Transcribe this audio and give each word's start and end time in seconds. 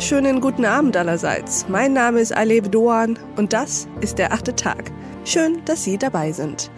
wunderschönen 0.00 0.40
guten 0.40 0.64
Abend 0.64 0.96
allerseits. 0.96 1.66
Mein 1.68 1.92
Name 1.92 2.20
ist 2.20 2.34
Alev 2.34 2.70
Doan 2.70 3.18
und 3.36 3.52
das 3.52 3.86
ist 4.00 4.16
der 4.16 4.32
achte 4.32 4.56
Tag. 4.56 4.90
Schön, 5.26 5.62
dass 5.66 5.84
Sie 5.84 5.98
dabei 5.98 6.32
sind. 6.32 6.70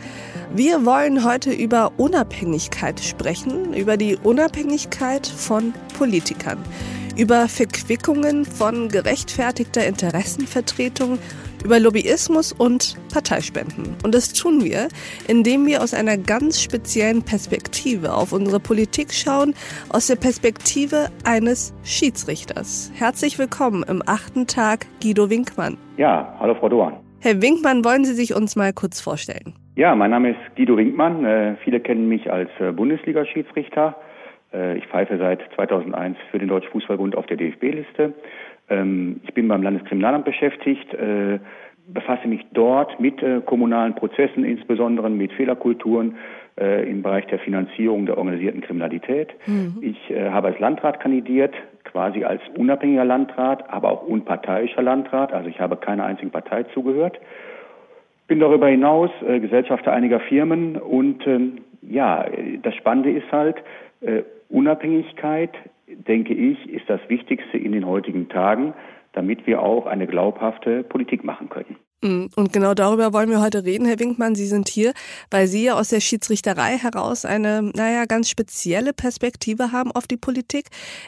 Wir 0.53 0.85
wollen 0.85 1.25
heute 1.25 1.53
über 1.53 1.93
Unabhängigkeit 1.99 2.99
sprechen, 2.99 3.75
über 3.75 3.97
die 3.97 4.17
Unabhängigkeit 4.17 5.25
von 5.25 5.73
Politikern, 5.97 6.59
über 7.17 7.47
Verquickungen 7.47 8.45
von 8.45 8.89
gerechtfertigter 8.89 9.87
Interessenvertretung 9.87 11.21
über 11.65 11.79
Lobbyismus 11.79 12.53
und 12.53 12.97
Parteispenden. 13.13 13.97
Und 14.05 14.15
das 14.15 14.33
tun 14.33 14.65
wir, 14.65 14.89
indem 15.29 15.67
wir 15.67 15.83
aus 15.83 15.95
einer 15.95 16.17
ganz 16.17 16.61
speziellen 16.61 17.23
Perspektive 17.23 18.15
auf 18.15 18.33
unsere 18.33 18.61
Politik 18.61 19.13
schauen, 19.13 19.55
aus 19.91 20.07
der 20.07 20.17
Perspektive 20.17 21.09
eines 21.25 21.75
Schiedsrichters. 21.85 22.93
Herzlich 22.95 23.39
willkommen 23.39 23.85
im 23.89 24.03
achten 24.07 24.47
Tag, 24.47 24.87
Guido 25.03 25.31
Winkmann. 25.31 25.79
Ja, 25.97 26.35
hallo 26.41 26.55
Frau 26.55 26.69
Doan. 26.69 26.95
Herr 27.21 27.41
Winkmann, 27.41 27.85
wollen 27.85 28.05
Sie 28.05 28.15
sich 28.15 28.35
uns 28.35 28.57
mal 28.57 28.73
kurz 28.73 29.01
vorstellen? 29.01 29.55
Ja, 29.77 29.95
mein 29.95 30.11
Name 30.11 30.31
ist 30.31 30.57
Guido 30.57 30.77
Winkmann. 30.77 31.25
Äh, 31.25 31.57
viele 31.65 31.81
kennen 31.81 32.09
mich 32.09 32.31
als 32.31 32.51
äh, 32.61 32.73
Bundesliga-Schiedsrichter. 32.73 33.97
Äh, 34.53 34.79
ich 34.79 34.87
pfeife 34.87 35.17
seit 35.19 35.41
2001 35.55 36.19
für 36.31 36.39
den 36.39 36.49
Deutschen 36.49 36.71
Fußballbund 36.73 37.17
auf 37.17 37.27
der 37.27 37.37
DFB-Liste. 37.37 38.13
Ähm, 38.73 39.21
ich 39.25 39.35
bin 39.35 39.49
beim 39.49 39.63
Landeskriminalamt 39.63 40.25
beschäftigt, 40.25 40.93
äh, 40.95 41.39
befasse 41.87 42.27
mich 42.29 42.45
dort 42.53 42.99
mit 43.01 43.23
äh, 43.23 43.41
kommunalen 43.45 43.95
Prozessen, 43.95 44.45
insbesondere 44.45 45.11
mit 45.11 45.33
Fehlerkulturen 45.33 46.17
äh, 46.59 46.89
im 46.89 47.03
Bereich 47.03 47.27
der 47.27 47.39
Finanzierung 47.39 48.07
der 48.07 48.17
organisierten 48.17 48.63
Kriminalität. 48.63 49.29
Mhm. 49.47 49.79
Ich 49.81 49.99
habe 50.11 50.49
als 50.49 50.59
Landrat 50.59 51.01
kandidiert, 51.01 51.55
quasi 51.85 52.25
als 52.25 52.41
unabhängiger 52.57 53.05
Landrat, 53.05 53.69
aber 53.71 53.91
auch 53.91 54.07
unparteiischer 54.07 54.83
Landrat. 54.83 55.33
Also 55.33 55.49
ich 55.49 55.61
habe 55.61 55.77
keiner 55.77 56.05
einzigen 56.05 56.31
Partei 56.31 56.63
zugehört. 56.75 57.19
Bin 58.29 58.41
darüber 58.41 58.69
hinaus 58.69 59.11
Gesellschafter 59.21 59.93
einiger 59.93 60.21
Firmen 60.21 60.77
und 60.77 61.27
ähm, 61.27 61.59
ja, 61.83 62.25
das 62.63 62.75
Spannende 62.77 63.11
ist 63.11 63.31
halt, 63.33 63.57
Unabhängigkeit 64.49 65.51
denke 65.97 66.35
ich, 66.35 66.69
ist 66.69 66.89
das 66.89 67.01
Wichtigste 67.09 67.59
in 67.59 67.73
den 67.73 67.87
heutigen 67.87 68.29
Tagen, 68.29 68.75
damit 69.13 69.47
wir 69.47 69.63
auch 69.63 69.87
eine 69.87 70.07
glaubhafte 70.07 70.83
Politik 70.85 71.25
machen 71.25 71.49
können. 71.49 71.77
Mm, 72.03 72.27
und 72.37 72.53
genau 72.53 72.75
darüber 72.75 73.13
wollen 73.13 73.31
wir 73.31 73.41
heute 73.41 73.65
reden, 73.65 73.87
Herr 73.87 74.01
Winkmann. 74.01 74.35
Sie 74.35 74.47
sind 74.47 74.69
hier, 74.69 74.93
weil 75.31 75.47
Sie 75.47 75.67
ja 75.67 75.75
aus 75.75 75.91
der 75.91 76.01
Schiedsrichterei 76.01 76.77
heraus 76.79 77.25
eine, 77.25 77.71
naja, 77.75 78.05
ganz 78.09 78.29
spezielle 78.29 78.93
Perspektive 78.93 79.71
haben 79.73 79.93
auf 79.93 80.07
die 80.09 80.17
Politik. 80.17 80.65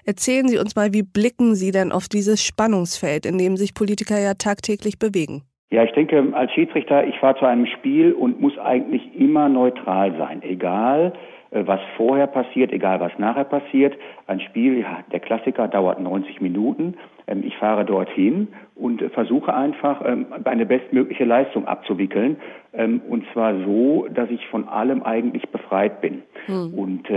Erzählen 0.07 0.47
Sie 0.49 0.59
uns 0.59 0.77
mal, 0.77 0.93
wie 0.93 1.03
blicken 1.03 1.55
Sie 1.55 1.73
denn 1.73 1.91
auf 1.91 2.09
dieses 2.09 2.45
Spannungsfeld, 2.45 3.27
in 3.27 3.39
dem 3.39 3.57
sich 3.57 3.75
Politiker 3.75 4.21
ja 4.21 4.35
tagtäglich 4.35 4.99
bewegen? 4.99 5.43
Ja, 5.71 5.83
ich 5.83 5.93
denke, 5.93 6.23
als 6.35 6.53
Schiedsrichter, 6.53 7.05
ich 7.05 7.19
fahre 7.19 7.39
zu 7.39 7.47
einem 7.47 7.67
Spiel 7.67 8.13
und 8.13 8.41
muss 8.41 8.57
eigentlich 8.59 9.03
immer 9.19 9.49
neutral 9.49 10.17
sein, 10.17 10.43
egal 10.43 11.15
was 11.55 11.81
vorher 11.97 12.27
passiert, 12.27 12.73
egal 12.73 13.01
was 13.01 13.13
nachher 13.19 13.45
passiert. 13.45 13.97
Ein 14.27 14.41
Spiel, 14.41 14.81
ja, 14.81 15.05
der 15.13 15.21
Klassiker 15.21 15.69
dauert 15.69 16.01
90 16.01 16.41
Minuten. 16.41 16.95
Ähm, 17.27 17.43
ich 17.45 17.57
fahre 17.57 17.85
dorthin 17.85 18.49
und 18.75 19.03
versuche 19.13 19.55
einfach 19.55 20.03
ähm, 20.05 20.27
eine 20.45 20.67
bestmögliche 20.67 21.25
Leistung 21.25 21.67
abzuwickeln. 21.67 22.37
Ähm, 22.73 23.01
und 23.09 23.25
zwar 23.33 23.55
so, 23.65 24.07
dass 24.13 24.31
ich 24.31 24.47
von 24.49 24.69
allem 24.69 25.03
eigentlich 25.03 25.49
befreit 25.49 26.01
bin. 26.01 26.23
Hm. 26.47 26.75
Und 26.75 27.09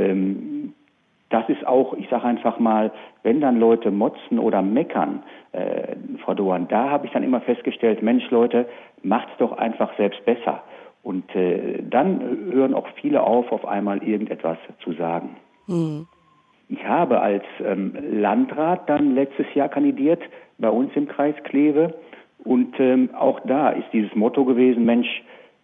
das 1.30 1.50
ist 1.50 1.68
auch, 1.68 1.94
ich 1.94 2.08
sage 2.10 2.24
einfach 2.24 2.60
mal, 2.60 2.92
wenn 3.24 3.42
dann 3.42 3.60
Leute 3.60 3.92
motzen 3.92 4.40
oder 4.40 4.62
meckern, 4.62 5.24
äh, 5.52 5.96
Frau 6.24 6.34
Doan, 6.34 6.68
da 6.70 6.90
habe 6.90 7.06
ich 7.06 7.12
dann 7.12 7.24
immer 7.24 7.42
festgestellt, 7.42 8.02
Mensch 8.02 8.30
Leute, 8.32 8.66
macht's 9.04 9.34
doch 9.38 9.58
einfach 9.58 9.96
selbst 9.98 10.24
besser. 10.26 10.64
Und 11.08 11.34
äh, 11.38 11.82
dann 11.90 12.20
hören 12.52 12.74
auch 12.74 12.86
viele 13.00 13.24
auf, 13.24 13.50
auf 13.54 13.66
einmal 13.66 14.04
irgendetwas 14.04 14.58
zu 14.84 14.92
sagen. 14.92 15.38
Mhm. 15.66 16.06
Ich 16.68 16.84
habe 16.84 17.22
als 17.22 17.46
ähm, 17.64 17.94
Landrat 18.12 18.90
dann 18.90 19.16
letztes 19.16 19.46
Jahr 19.56 19.70
kandidiert 19.70 20.22
bei 20.58 20.70
uns 20.70 20.92
im 20.96 21.08
Kreis 21.08 21.34
Kleve. 21.46 21.94
Und 22.44 22.78
ähm, 22.82 23.12
auch 23.18 23.40
da 23.46 23.70
ist 23.70 23.86
dieses 23.94 24.14
Motto 24.16 24.44
gewesen, 24.44 24.84
Mensch, 24.84 25.08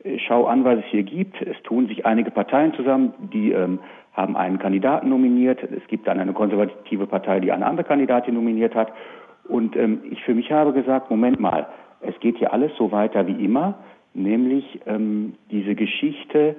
äh, 0.05 0.17
schau 0.17 0.45
an, 0.45 0.63
was 0.63 0.79
es 0.79 0.85
hier 0.85 1.03
gibt. 1.03 1.41
Es 1.41 1.61
tun 1.63 1.89
sich 1.89 2.05
einige 2.05 2.31
Parteien 2.31 2.73
zusammen, 2.75 3.13
die 3.33 3.51
ähm, 3.51 3.79
haben 4.13 4.37
einen 4.37 4.59
Kandidaten 4.59 5.09
nominiert. 5.09 5.61
Es 5.61 5.85
gibt 5.87 6.07
dann 6.07 6.21
eine 6.21 6.31
konservative 6.31 7.05
Partei, 7.05 7.41
die 7.41 7.51
eine 7.51 7.65
andere 7.65 7.85
Kandidatin 7.85 8.35
nominiert 8.35 8.75
hat. 8.75 8.93
Und 9.49 9.75
ähm, 9.75 10.03
ich 10.09 10.23
für 10.23 10.35
mich 10.35 10.53
habe 10.53 10.71
gesagt, 10.71 11.11
Moment 11.11 11.41
mal, 11.41 11.67
es 11.99 12.17
geht 12.21 12.37
hier 12.37 12.53
alles 12.53 12.71
so 12.77 12.93
weiter 12.93 13.27
wie 13.27 13.43
immer 13.43 13.75
nämlich 14.13 14.79
ähm, 14.85 15.33
diese 15.51 15.75
Geschichte, 15.75 16.55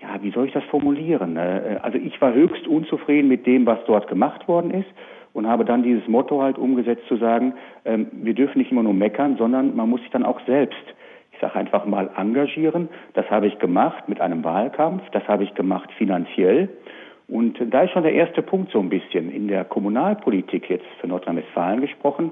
ja, 0.00 0.22
wie 0.22 0.30
soll 0.30 0.46
ich 0.46 0.52
das 0.52 0.64
formulieren? 0.64 1.36
Äh, 1.36 1.78
also 1.82 1.98
ich 1.98 2.20
war 2.20 2.32
höchst 2.34 2.66
unzufrieden 2.66 3.28
mit 3.28 3.46
dem, 3.46 3.66
was 3.66 3.78
dort 3.86 4.08
gemacht 4.08 4.46
worden 4.48 4.70
ist 4.70 4.88
und 5.32 5.46
habe 5.46 5.64
dann 5.64 5.82
dieses 5.82 6.06
Motto 6.08 6.42
halt 6.42 6.58
umgesetzt 6.58 7.06
zu 7.08 7.16
sagen, 7.16 7.54
ähm, 7.84 8.08
wir 8.12 8.34
dürfen 8.34 8.58
nicht 8.58 8.72
immer 8.72 8.82
nur 8.82 8.94
meckern, 8.94 9.36
sondern 9.36 9.76
man 9.76 9.88
muss 9.88 10.00
sich 10.00 10.10
dann 10.10 10.24
auch 10.24 10.40
selbst, 10.46 10.84
ich 11.32 11.38
sage 11.40 11.56
einfach 11.56 11.84
mal, 11.84 12.10
engagieren. 12.16 12.88
Das 13.14 13.28
habe 13.30 13.46
ich 13.46 13.58
gemacht 13.58 14.08
mit 14.08 14.20
einem 14.20 14.44
Wahlkampf, 14.44 15.02
das 15.12 15.26
habe 15.28 15.44
ich 15.44 15.54
gemacht 15.54 15.90
finanziell. 15.98 16.68
Und 17.28 17.58
da 17.70 17.82
ist 17.82 17.90
schon 17.90 18.04
der 18.04 18.14
erste 18.14 18.40
Punkt 18.40 18.70
so 18.70 18.78
ein 18.78 18.88
bisschen 18.88 19.32
in 19.32 19.48
der 19.48 19.64
Kommunalpolitik 19.64 20.70
jetzt 20.70 20.86
für 21.00 21.08
Nordrhein-Westfalen 21.08 21.80
gesprochen 21.80 22.30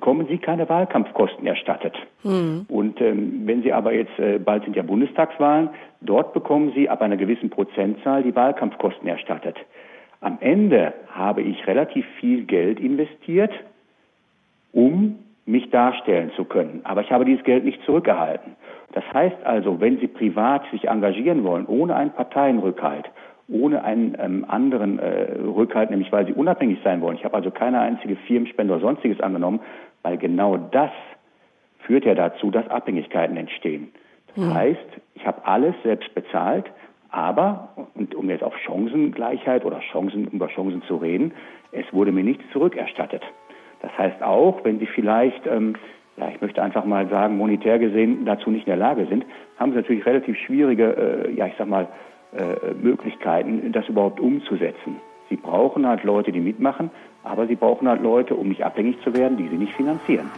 bekommen 0.00 0.26
Sie 0.28 0.38
keine 0.38 0.66
Wahlkampfkosten 0.66 1.46
erstattet. 1.46 1.94
Mhm. 2.24 2.64
Und 2.68 3.00
ähm, 3.02 3.42
wenn 3.44 3.62
Sie 3.62 3.70
aber 3.70 3.92
jetzt, 3.92 4.18
äh, 4.18 4.38
bald 4.38 4.64
sind 4.64 4.74
ja 4.74 4.82
Bundestagswahlen, 4.82 5.68
dort 6.00 6.32
bekommen 6.32 6.72
Sie 6.74 6.88
ab 6.88 7.02
einer 7.02 7.18
gewissen 7.18 7.50
Prozentzahl 7.50 8.22
die 8.22 8.34
Wahlkampfkosten 8.34 9.06
erstattet. 9.06 9.56
Am 10.22 10.38
Ende 10.40 10.94
habe 11.12 11.42
ich 11.42 11.66
relativ 11.66 12.06
viel 12.18 12.44
Geld 12.44 12.80
investiert, 12.80 13.52
um 14.72 15.18
mich 15.44 15.68
darstellen 15.68 16.30
zu 16.34 16.44
können. 16.44 16.80
Aber 16.84 17.02
ich 17.02 17.12
habe 17.12 17.26
dieses 17.26 17.44
Geld 17.44 17.66
nicht 17.66 17.82
zurückgehalten. 17.84 18.56
Das 18.92 19.04
heißt 19.12 19.44
also, 19.44 19.80
wenn 19.82 19.98
Sie 19.98 20.08
privat 20.08 20.62
sich 20.70 20.88
engagieren 20.88 21.44
wollen, 21.44 21.66
ohne 21.66 21.94
einen 21.94 22.12
Parteienrückhalt, 22.12 23.10
ohne 23.50 23.82
einen 23.84 24.16
ähm, 24.18 24.46
anderen 24.48 24.98
äh, 24.98 25.32
Rückhalt, 25.42 25.90
nämlich 25.90 26.12
weil 26.12 26.26
sie 26.26 26.32
unabhängig 26.32 26.78
sein 26.84 27.00
wollen. 27.00 27.16
Ich 27.16 27.24
habe 27.24 27.34
also 27.34 27.50
keine 27.50 27.80
einzige 27.80 28.16
Firmenspende 28.16 28.72
oder 28.74 28.82
sonstiges 28.82 29.20
angenommen, 29.20 29.60
weil 30.02 30.16
genau 30.16 30.56
das 30.56 30.90
führt 31.80 32.04
ja 32.04 32.14
dazu, 32.14 32.50
dass 32.50 32.68
Abhängigkeiten 32.68 33.36
entstehen. 33.36 33.88
Das 34.28 34.44
mhm. 34.44 34.54
heißt, 34.54 34.86
ich 35.14 35.26
habe 35.26 35.44
alles 35.44 35.74
selbst 35.82 36.14
bezahlt, 36.14 36.70
aber, 37.10 37.70
und 37.94 38.14
um 38.14 38.30
jetzt 38.30 38.44
auf 38.44 38.56
Chancengleichheit 38.58 39.64
oder 39.64 39.80
Chancen, 39.80 40.28
über 40.28 40.46
Chancen 40.48 40.82
zu 40.82 40.96
reden, 40.96 41.32
es 41.72 41.84
wurde 41.92 42.12
mir 42.12 42.22
nichts 42.22 42.44
zurückerstattet. 42.52 43.22
Das 43.82 43.96
heißt 43.98 44.22
auch, 44.22 44.64
wenn 44.64 44.78
Sie 44.78 44.86
vielleicht, 44.86 45.46
ähm, 45.46 45.74
ja, 46.16 46.28
ich 46.28 46.40
möchte 46.40 46.62
einfach 46.62 46.84
mal 46.84 47.08
sagen, 47.08 47.36
monetär 47.36 47.78
gesehen 47.78 48.24
dazu 48.24 48.50
nicht 48.50 48.66
in 48.66 48.70
der 48.70 48.76
Lage 48.76 49.06
sind, 49.06 49.24
haben 49.58 49.72
Sie 49.72 49.78
natürlich 49.78 50.06
relativ 50.06 50.36
schwierige, 50.38 51.26
äh, 51.28 51.32
ja, 51.34 51.46
ich 51.46 51.54
sag 51.58 51.66
mal, 51.66 51.88
äh, 52.32 52.74
Möglichkeiten, 52.80 53.72
das 53.72 53.88
überhaupt 53.88 54.20
umzusetzen. 54.20 55.00
Sie 55.28 55.36
brauchen 55.36 55.86
halt 55.86 56.04
Leute, 56.04 56.30
die 56.30 56.40
mitmachen, 56.40 56.90
aber 57.22 57.46
sie 57.46 57.56
brauchen 57.56 57.88
halt 57.88 58.02
Leute, 58.02 58.34
um 58.34 58.48
nicht 58.48 58.64
abhängig 58.64 58.96
zu 59.04 59.14
werden, 59.14 59.36
die 59.36 59.48
sie 59.48 59.56
nicht 59.56 59.74
finanzieren. 59.74 60.30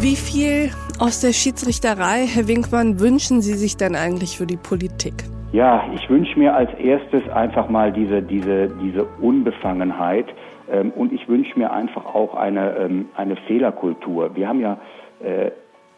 Wie 0.00 0.16
viel 0.16 0.70
aus 0.98 1.20
der 1.20 1.32
Schiedsrichterei, 1.32 2.26
Herr 2.26 2.48
Winkmann, 2.48 2.98
wünschen 2.98 3.42
Sie 3.42 3.54
sich 3.54 3.76
denn 3.76 3.94
eigentlich 3.94 4.38
für 4.38 4.46
die 4.46 4.56
Politik? 4.56 5.24
Ja, 5.52 5.88
ich 5.94 6.10
wünsche 6.10 6.38
mir 6.38 6.54
als 6.54 6.72
erstes 6.74 7.26
einfach 7.30 7.70
mal 7.70 7.90
diese, 7.90 8.20
diese, 8.22 8.68
diese 8.68 9.04
Unbefangenheit 9.20 10.26
ähm, 10.70 10.90
und 10.90 11.10
ich 11.10 11.26
wünsche 11.26 11.58
mir 11.58 11.72
einfach 11.72 12.04
auch 12.04 12.34
eine, 12.34 12.76
ähm, 12.76 13.08
eine 13.16 13.36
Fehlerkultur. 13.36 14.36
Wir 14.36 14.46
haben 14.46 14.60
ja 14.60 14.78
äh, 15.24 15.50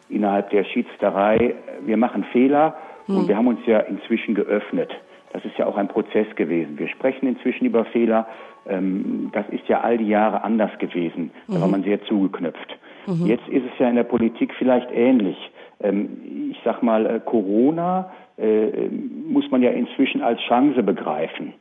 innerhalb 0.08 0.50
der 0.50 0.62
Schiedsrichterei, 0.62 1.56
wir 1.84 1.96
machen 1.96 2.24
Fehler 2.32 2.76
hm. 3.06 3.16
und 3.16 3.28
wir 3.28 3.36
haben 3.36 3.48
uns 3.48 3.60
ja 3.66 3.80
inzwischen 3.80 4.36
geöffnet. 4.36 4.92
Das 5.32 5.44
ist 5.44 5.58
ja 5.58 5.66
auch 5.66 5.76
ein 5.76 5.88
Prozess 5.88 6.26
gewesen. 6.36 6.78
Wir 6.78 6.88
sprechen 6.88 7.26
inzwischen 7.26 7.64
über 7.64 7.84
Fehler. 7.86 8.26
Ähm, 8.68 9.30
das 9.32 9.48
ist 9.48 9.66
ja 9.68 9.80
all 9.80 9.98
die 9.98 10.08
Jahre 10.08 10.44
anders 10.44 10.70
gewesen. 10.78 11.32
Da 11.48 11.56
mhm. 11.56 11.60
war 11.60 11.68
man 11.68 11.82
sehr 11.82 12.02
zugeknüpft. 12.04 12.78
Mhm. 13.06 13.26
Jetzt 13.26 13.48
ist 13.48 13.64
es 13.72 13.78
ja 13.78 13.88
in 13.88 13.96
der 13.96 14.04
Politik 14.04 14.52
vielleicht 14.58 14.90
ähnlich. 14.92 15.36
Ähm, 15.80 16.50
ich 16.50 16.58
sag 16.64 16.82
mal, 16.82 17.06
äh, 17.06 17.20
Corona 17.24 18.10
äh, 18.40 18.88
muss 19.28 19.50
man 19.50 19.62
ja 19.62 19.70
inzwischen 19.70 20.22
als 20.22 20.40
Chance 20.42 20.82
begreifen. 20.82 21.54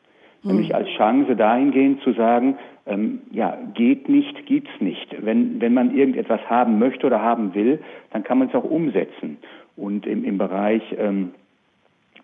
Mhm. 0.44 0.52
Nämlich 0.52 0.76
als 0.76 0.88
Chance 0.90 1.36
dahingehend 1.36 2.02
zu 2.02 2.14
sagen, 2.14 2.58
ähm, 2.86 3.22
ja, 3.32 3.58
geht 3.74 4.10
nicht, 4.10 4.46
gibt's 4.46 4.72
nicht. 4.80 5.16
Wenn, 5.24 5.62
wenn 5.62 5.74
man 5.74 5.96
irgendetwas 5.96 6.42
haben 6.50 6.80
möchte 6.80 7.08
oder 7.08 7.22
haben 7.22 7.54
will, 7.54 7.80
dann 8.12 8.24
kann 8.24 8.40
man 8.40 8.50
es 8.50 8.56
auch 8.56 8.64
umsetzen. 8.64 9.38
Und 9.76 10.06
im, 10.06 10.24
im 10.26 10.38
Bereich, 10.38 10.84
ähm, 10.98 11.32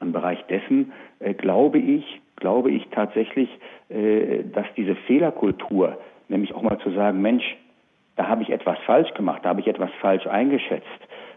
im 0.01 0.11
Bereich 0.11 0.43
dessen 0.47 0.91
äh, 1.19 1.33
glaube 1.33 1.79
ich, 1.79 2.21
glaube 2.37 2.71
ich 2.71 2.87
tatsächlich, 2.91 3.49
äh, 3.89 4.43
dass 4.53 4.65
diese 4.75 4.95
Fehlerkultur, 4.95 5.97
nämlich 6.27 6.53
auch 6.53 6.61
mal 6.61 6.79
zu 6.79 6.91
sagen, 6.91 7.21
Mensch, 7.21 7.55
da 8.15 8.27
habe 8.27 8.43
ich 8.43 8.49
etwas 8.49 8.77
falsch 8.85 9.13
gemacht, 9.13 9.41
da 9.43 9.49
habe 9.49 9.61
ich 9.61 9.67
etwas 9.67 9.91
falsch 9.99 10.25
eingeschätzt. 10.25 10.85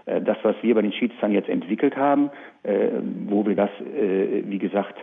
Äh, 0.08 0.22
das, 0.22 0.38
was 0.42 0.56
wir 0.62 0.74
bei 0.74 0.82
den 0.82 0.92
Schiedsrichtern 0.92 1.32
jetzt 1.32 1.48
entwickelt 1.48 1.96
haben, 1.96 2.30
äh, 2.62 2.88
wo 3.26 3.46
wir 3.46 3.54
das, 3.54 3.70
äh, 3.80 4.42
wie 4.46 4.58
gesagt, 4.58 4.96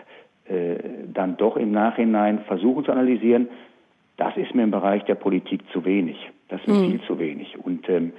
dann 1.12 1.38
doch 1.38 1.58
im 1.58 1.72
Nachhinein 1.72 2.38
versuchen 2.42 2.86
zu 2.86 2.92
analysieren, 2.92 3.48
das 4.18 4.38
ist 4.38 4.54
mir 4.54 4.62
im 4.62 4.70
Bereich 4.70 5.04
der 5.06 5.16
Politik 5.16 5.62
zu 5.74 5.84
wenig. 5.86 6.18
Das 6.50 6.62
ist 6.62 6.68
mhm. 6.68 6.86
viel 6.86 7.02
zu 7.08 7.18
wenig. 7.18 7.58
Und 7.58 7.90
ähm, 7.90 8.14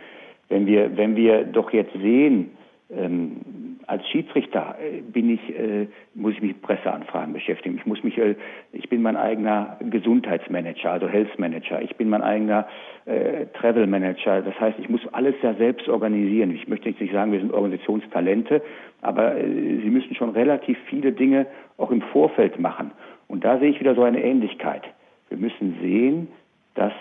wenn 0.48 0.66
wir, 0.66 0.96
wenn 0.96 1.14
wir 1.14 1.44
doch 1.44 1.72
jetzt 1.72 1.92
sehen, 1.92 2.50
ähm, 2.90 3.75
als 3.86 4.06
Schiedsrichter 4.08 4.76
äh, 4.80 5.00
bin 5.00 5.30
ich, 5.30 5.40
äh, 5.56 5.86
muss 6.14 6.34
ich 6.34 6.42
mich 6.42 6.52
mit 6.52 6.62
Presseanfragen 6.62 7.32
beschäftigen. 7.32 7.76
Ich 7.76 7.86
muss 7.86 8.02
mich, 8.02 8.18
äh, 8.18 8.34
ich 8.72 8.88
bin 8.88 9.02
mein 9.02 9.16
eigener 9.16 9.76
Gesundheitsmanager, 9.90 10.90
also 10.90 11.08
Health 11.08 11.38
Manager. 11.38 11.80
Ich 11.80 11.94
bin 11.96 12.08
mein 12.08 12.22
eigener 12.22 12.66
äh, 13.04 13.46
Travel 13.58 13.86
Manager. 13.86 14.42
Das 14.42 14.58
heißt, 14.58 14.78
ich 14.78 14.88
muss 14.88 15.00
alles 15.12 15.34
ja 15.42 15.54
selbst 15.54 15.88
organisieren. 15.88 16.50
Ich 16.50 16.66
möchte 16.66 16.88
nicht 16.88 17.12
sagen, 17.12 17.32
wir 17.32 17.40
sind 17.40 17.52
Organisationstalente, 17.52 18.62
aber 19.02 19.36
äh, 19.36 19.44
sie 19.44 19.90
müssen 19.90 20.14
schon 20.14 20.30
relativ 20.30 20.78
viele 20.86 21.12
Dinge 21.12 21.46
auch 21.76 21.90
im 21.90 22.02
Vorfeld 22.02 22.58
machen. 22.58 22.90
Und 23.28 23.44
da 23.44 23.58
sehe 23.58 23.70
ich 23.70 23.80
wieder 23.80 23.94
so 23.94 24.02
eine 24.02 24.22
Ähnlichkeit. 24.22 24.82
Wir 25.28 25.38
müssen 25.38 25.76
sehen, 25.80 26.28
dass 26.74 26.92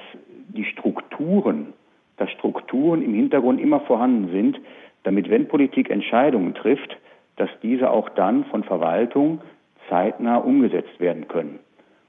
die 0.49 0.65
Strukturen, 0.65 1.73
dass 2.17 2.31
Strukturen 2.31 3.01
im 3.01 3.13
Hintergrund 3.13 3.59
immer 3.59 3.81
vorhanden 3.81 4.31
sind, 4.31 4.59
damit 5.05 5.29
wenn 5.29 5.47
Politik 5.47 5.89
Entscheidungen 5.89 6.53
trifft, 6.53 6.97
dass 7.37 7.49
diese 7.61 7.89
auch 7.89 8.09
dann 8.09 8.45
von 8.45 8.63
Verwaltung 8.63 9.41
zeitnah 9.89 10.37
umgesetzt 10.37 10.99
werden 10.99 11.27
können. 11.27 11.59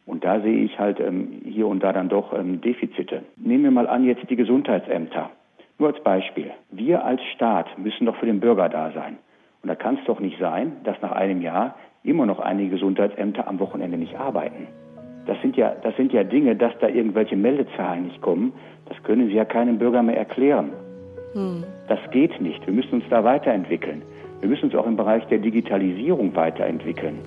Und 0.07 0.25
da 0.25 0.41
sehe 0.41 0.65
ich 0.65 0.79
halt 0.79 1.01
ähm, 1.01 1.43
hier 1.45 1.67
und 1.67 1.83
da 1.83 1.93
dann 1.93 2.09
doch 2.09 2.33
ähm, 2.33 2.61
Defizite. 2.61 3.23
Nehmen 3.37 3.65
wir 3.65 3.71
mal 3.73 3.89
an 3.89 4.05
jetzt 4.05 4.29
die 4.31 4.37
Gesundheitsämter. 4.37 5.31
Nur 5.79 5.89
als 5.89 6.03
Beispiel. 6.03 6.53
Wir 6.71 7.05
als 7.05 7.21
Staat 7.35 7.79
müssen 7.79 8.07
doch 8.07 8.17
für 8.17 8.27
den 8.27 8.41
Bürger 8.41 8.69
da 8.69 8.93
sein. 8.93 9.19
Und 9.63 9.69
da 9.69 9.75
kann 9.75 9.99
es 9.99 10.05
doch 10.07 10.21
nicht 10.21 10.39
sein, 10.39 10.77
dass 10.85 11.01
nach 11.03 11.13
einem 11.13 11.43
Jahr 11.43 11.75
immer 12.05 12.25
noch 12.25 12.39
einige 12.39 12.71
Gesundheitsämter 12.71 13.49
am 13.49 13.59
Wochenende 13.59 13.99
nicht 13.99 14.17
arbeiten. 14.17 14.69
Das 15.27 15.41
sind 15.43 15.57
ja, 15.57 15.75
das 15.83 15.97
sind 15.97 16.13
ja 16.13 16.23
Dinge, 16.23 16.55
dass 16.55 16.73
da 16.79 16.89
irgendwelche 16.89 17.37
Meldezahlen 17.37 18.05
nicht 18.05 18.23
kommen. 18.23 18.53
Das 18.89 19.03
können 19.03 19.27
Sie 19.27 19.35
ja 19.35 19.45
keinem 19.45 19.79
Bürger 19.79 20.05
mehr 20.05 20.17
erklären. 20.17 20.71
Hm. 21.37 21.65
Das 21.87 21.99
geht 22.12 22.41
nicht. 22.41 22.67
Wir 22.67 22.73
müssen 22.73 22.94
uns 22.94 23.05
da 23.11 23.23
weiterentwickeln. 23.23 24.00
Wir 24.41 24.49
müssen 24.49 24.65
uns 24.65 24.75
auch 24.75 24.87
im 24.87 24.97
Bereich 24.97 25.23
der 25.27 25.37
Digitalisierung 25.37 26.35
weiterentwickeln. 26.35 27.19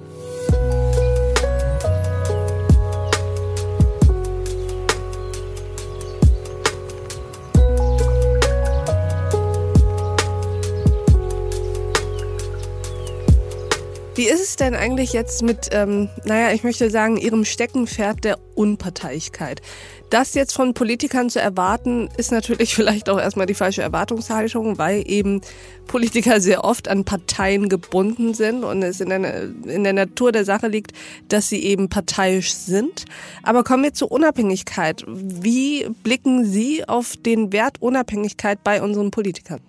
Wie 14.15 14.25
ist 14.25 14.41
es 14.41 14.55
denn 14.55 14.73
eigentlich 14.73 15.13
jetzt 15.13 15.43
mit, 15.43 15.69
ähm, 15.71 16.09
naja, 16.25 16.51
ich 16.51 16.63
möchte 16.63 16.89
sagen, 16.89 17.15
Ihrem 17.15 17.45
Steckenpferd 17.45 18.25
der 18.25 18.37
Unparteilichkeit? 18.59 19.61
Das 20.09 20.35
jetzt 20.35 20.53
von 20.53 20.73
Politikern 20.73 21.29
zu 21.29 21.39
erwarten, 21.39 22.09
ist 22.17 22.31
natürlich 22.31 22.75
vielleicht 22.75 23.09
auch 23.09 23.19
erstmal 23.19 23.45
die 23.45 23.53
falsche 23.53 23.81
Erwartungshaltung, 23.81 24.77
weil 24.77 25.03
eben 25.07 25.39
Politiker 25.87 26.41
sehr 26.41 26.65
oft 26.65 26.89
an 26.89 27.05
Parteien 27.05 27.69
gebunden 27.69 28.33
sind 28.33 28.63
und 28.63 28.83
es 28.83 28.99
in 28.99 29.09
der, 29.09 29.43
in 29.65 29.83
der 29.83 29.93
Natur 29.93 30.31
der 30.31 30.43
Sache 30.43 30.67
liegt, 30.67 30.91
dass 31.29 31.49
sie 31.49 31.63
eben 31.63 31.89
parteiisch 31.89 32.51
sind. 32.51 33.05
Aber 33.43 33.63
kommen 33.63 33.83
wir 33.83 33.93
zur 33.93 34.11
Unabhängigkeit. 34.11 35.05
Wie 35.07 35.87
blicken 36.03 36.43
Sie 36.43 36.83
auf 36.87 37.15
den 37.15 37.53
Wert 37.53 37.81
Unabhängigkeit 37.81 38.59
bei 38.63 38.81
unseren 38.81 39.11
Politikern? 39.11 39.61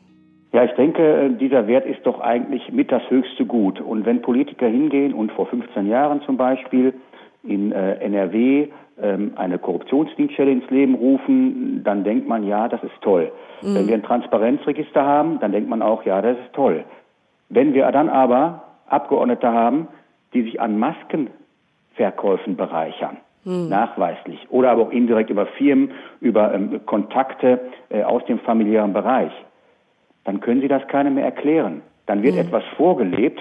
Ja, 0.52 0.64
ich 0.64 0.72
denke, 0.72 1.31
dieser 1.40 1.69
Wert 1.69 1.87
ist 1.87 2.04
doch 2.04 2.19
eigentlich 2.19 2.72
mit 2.72 2.90
das 2.90 3.02
höchste 3.08 3.46
Gut. 3.46 3.81
Und 3.81 4.04
wenn 4.04 4.20
Politiker 4.20 4.66
hingehen 4.66 5.14
und 5.14 5.31
vor 5.31 5.46
15 5.46 5.87
Jahren 5.87 6.22
zum 6.22 6.37
Beispiel 6.37 6.92
in 7.42 7.72
äh, 7.72 7.94
NRW 7.94 8.69
ähm, 9.00 9.32
eine 9.37 9.58
Korruptionsdienststelle 9.58 10.50
ins 10.50 10.69
Leben 10.70 10.94
rufen, 10.94 11.82
dann 11.84 12.04
denkt 12.04 12.28
man, 12.28 12.46
ja, 12.46 12.69
das 12.69 12.82
ist 12.82 13.00
toll. 13.00 13.32
Mhm. 13.62 13.75
Wenn 13.75 13.88
wir 13.88 13.94
ein 13.94 14.02
Transparenzregister 14.02 15.04
haben, 15.04 15.40
dann 15.40 15.52
denkt 15.52 15.69
man 15.69 15.82
auch, 15.82 16.04
ja, 16.04 16.20
das 16.20 16.37
ist 16.38 16.52
toll. 16.52 16.84
Wenn 17.48 17.75
wir 17.75 17.90
dann 17.92 18.08
aber 18.08 18.64
Abgeordnete 18.87 19.50
haben, 19.50 19.88
die 20.34 20.42
sich 20.42 20.60
an 20.60 20.78
Maskenverkäufen 20.78 22.56
bereichern, 22.56 23.16
mhm. 23.44 23.69
nachweislich, 23.69 24.46
oder 24.50 24.70
aber 24.70 24.82
auch 24.82 24.92
indirekt 24.92 25.31
über 25.31 25.46
Firmen, 25.46 25.92
über 26.20 26.54
ähm, 26.54 26.81
Kontakte 26.87 27.60
äh, 27.88 28.02
aus 28.02 28.25
dem 28.26 28.38
familiären 28.40 28.92
Bereich, 28.92 29.32
dann 30.25 30.40
können 30.40 30.60
Sie 30.60 30.69
das 30.69 30.87
keinem 30.88 31.14
mehr 31.14 31.25
erklären. 31.25 31.82
Dann 32.06 32.22
wird 32.22 32.34
mhm. 32.34 32.42
etwas 32.42 32.64
vorgelebt, 32.76 33.40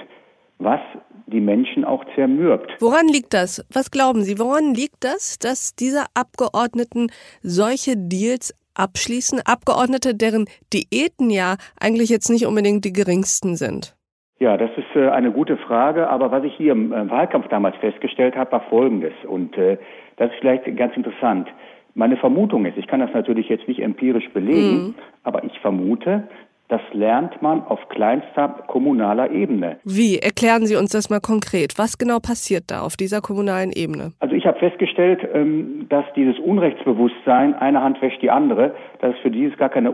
was 0.60 0.82
die 1.28 1.40
Menschen 1.40 1.86
auch 1.86 2.04
zermürbt. 2.16 2.72
Woran 2.80 3.08
liegt 3.08 3.34
das? 3.34 3.66
Was 3.72 3.92
glauben 3.92 4.24
Sie? 4.24 4.40
Woran 4.40 4.74
liegt 4.74 5.04
das, 5.04 5.40
dass 5.40 5.76
diese 5.76 6.06
Abgeordneten 6.14 7.08
solche 7.42 7.96
Deals 7.96 8.54
abschließen? 8.76 9.42
Abgeordnete, 9.46 10.16
deren 10.16 10.46
Diäten 10.74 11.30
ja 11.30 11.56
eigentlich 11.80 12.10
jetzt 12.10 12.30
nicht 12.30 12.46
unbedingt 12.46 12.86
die 12.86 12.94
geringsten 12.94 13.56
sind. 13.56 13.96
Ja, 14.40 14.56
das 14.56 14.72
ist 14.78 14.96
äh, 14.96 15.10
eine 15.10 15.32
gute 15.32 15.58
Frage. 15.58 16.10
Aber 16.10 16.32
was 16.32 16.44
ich 16.44 16.56
hier 16.56 16.72
im 16.72 16.94
äh, 16.94 17.10
Wahlkampf 17.10 17.48
damals 17.50 17.76
festgestellt 17.78 18.36
habe, 18.36 18.54
war 18.54 18.62
Folgendes. 18.70 19.14
Und 19.28 19.58
äh, 19.58 19.78
das 20.18 20.32
ist 20.32 20.38
vielleicht 20.40 20.66
ganz 20.78 20.96
interessant. 20.96 21.48
Meine 21.94 22.18
Vermutung 22.18 22.66
ist, 22.66 22.78
ich 22.78 22.88
kann 22.88 23.02
das 23.02 23.14
natürlich 23.14 23.50
jetzt 23.50 23.68
nicht 23.68 23.82
empirisch 23.82 24.30
belegen, 24.30 24.78
mhm. 24.78 24.96
aber 25.24 25.44
ich 25.44 25.60
vermute, 25.60 26.30
das 26.70 26.82
lernt 26.94 27.42
man 27.42 27.64
auf 27.64 27.90
kleinster 27.90 28.48
kommunaler 28.68 29.32
Ebene. 29.32 29.78
Wie? 29.84 30.20
Erklären 30.20 30.68
Sie 30.68 30.76
uns 30.76 30.92
das 30.92 31.10
mal 31.10 31.20
konkret. 31.20 31.74
Was 31.78 31.98
genau 31.98 32.20
passiert 32.20 32.66
da 32.68 32.82
auf 32.82 32.96
dieser 32.96 33.22
kommunalen 33.22 33.72
Ebene? 33.72 34.14
Also 34.20 34.36
ich 34.36 34.46
habe 34.46 34.60
festgestellt, 34.60 35.28
ähm, 35.34 35.88
dass 35.90 36.06
dieses 36.16 36.38
Unrechtsbewusstsein, 36.38 37.56
eine 37.56 37.82
Hand 37.82 38.00
wäscht 38.04 38.22
die 38.22 38.30
andere, 38.30 38.76
dass 39.02 39.16
es 39.16 39.20
für 39.22 39.32
dieses 39.32 39.58
gar 39.58 39.70
keine 39.70 39.92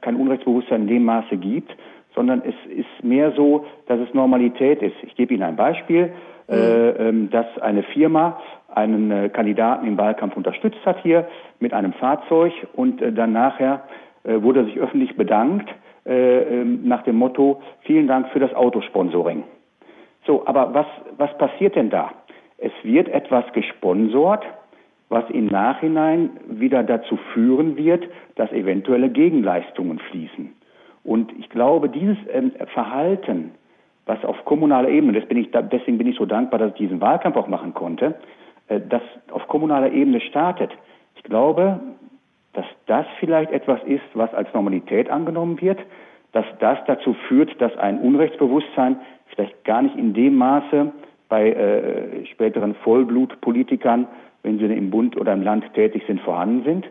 kein 0.00 0.16
Unrechtsbewusstsein 0.16 0.82
in 0.82 0.88
dem 0.88 1.04
Maße 1.04 1.36
gibt, 1.36 1.70
sondern 2.16 2.42
es 2.44 2.54
ist 2.68 3.04
mehr 3.04 3.32
so, 3.36 3.64
dass 3.86 4.00
es 4.00 4.12
Normalität 4.12 4.82
ist. 4.82 4.96
Ich 5.02 5.14
gebe 5.14 5.34
Ihnen 5.34 5.44
ein 5.44 5.56
Beispiel, 5.56 6.12
mhm. 6.48 6.54
äh, 6.54 6.88
ähm, 6.90 7.30
dass 7.30 7.46
eine 7.60 7.84
Firma 7.84 8.40
einen 8.74 9.12
äh, 9.12 9.28
Kandidaten 9.28 9.86
im 9.86 9.96
Wahlkampf 9.96 10.36
unterstützt 10.36 10.84
hat 10.84 11.00
hier 11.04 11.28
mit 11.60 11.72
einem 11.72 11.92
Fahrzeug 11.92 12.52
und 12.74 13.00
äh, 13.00 13.12
dann 13.12 13.32
nachher 13.32 13.84
wurde 14.24 14.60
er 14.60 14.64
sich 14.66 14.78
öffentlich 14.78 15.16
bedankt 15.16 15.70
äh, 16.08 16.60
ähm, 16.60 16.88
nach 16.88 17.02
dem 17.02 17.16
Motto, 17.16 17.60
vielen 17.82 18.08
Dank 18.08 18.28
für 18.30 18.40
das 18.40 18.54
Autosponsoring. 18.54 19.44
So, 20.26 20.46
aber 20.46 20.72
was, 20.74 20.86
was 21.16 21.36
passiert 21.38 21.76
denn 21.76 21.90
da? 21.90 22.12
Es 22.56 22.72
wird 22.82 23.08
etwas 23.08 23.44
gesponsort, 23.52 24.44
was 25.08 25.28
im 25.30 25.46
Nachhinein 25.46 26.30
wieder 26.48 26.82
dazu 26.82 27.18
führen 27.32 27.76
wird, 27.76 28.04
dass 28.36 28.50
eventuelle 28.52 29.10
Gegenleistungen 29.10 29.98
fließen. 29.98 30.52
Und 31.04 31.32
ich 31.38 31.48
glaube, 31.48 31.88
dieses 31.88 32.18
ähm, 32.32 32.52
Verhalten, 32.74 33.52
was 34.06 34.22
auf 34.24 34.44
kommunaler 34.44 34.88
Ebene, 34.88 35.20
bin 35.20 35.38
ich, 35.38 35.50
deswegen 35.50 35.98
bin 35.98 36.06
ich 36.06 36.16
so 36.16 36.26
dankbar, 36.26 36.58
dass 36.58 36.72
ich 36.72 36.78
diesen 36.78 37.00
Wahlkampf 37.00 37.36
auch 37.36 37.48
machen 37.48 37.74
konnte, 37.74 38.16
äh, 38.68 38.80
das 38.86 39.02
auf 39.30 39.46
kommunaler 39.48 39.92
Ebene 39.92 40.20
startet. 40.20 40.70
Ich 41.16 41.22
glaube, 41.22 41.80
das 42.88 43.06
vielleicht 43.20 43.52
etwas 43.52 43.80
ist, 43.84 44.04
was 44.14 44.32
als 44.34 44.52
Normalität 44.54 45.10
angenommen 45.10 45.60
wird, 45.60 45.78
dass 46.32 46.46
das 46.58 46.78
dazu 46.86 47.14
führt, 47.28 47.60
dass 47.60 47.76
ein 47.76 48.00
Unrechtsbewusstsein 48.00 48.96
vielleicht 49.28 49.64
gar 49.64 49.82
nicht 49.82 49.96
in 49.96 50.14
dem 50.14 50.36
Maße 50.36 50.92
bei 51.28 51.52
äh, 51.52 52.26
späteren 52.26 52.74
Vollblutpolitikern, 52.76 54.06
wenn 54.42 54.58
sie 54.58 54.64
im 54.64 54.90
Bund 54.90 55.16
oder 55.16 55.32
im 55.32 55.42
Land 55.42 55.64
tätig 55.74 56.02
sind, 56.06 56.20
vorhanden 56.20 56.64
sind, 56.64 56.86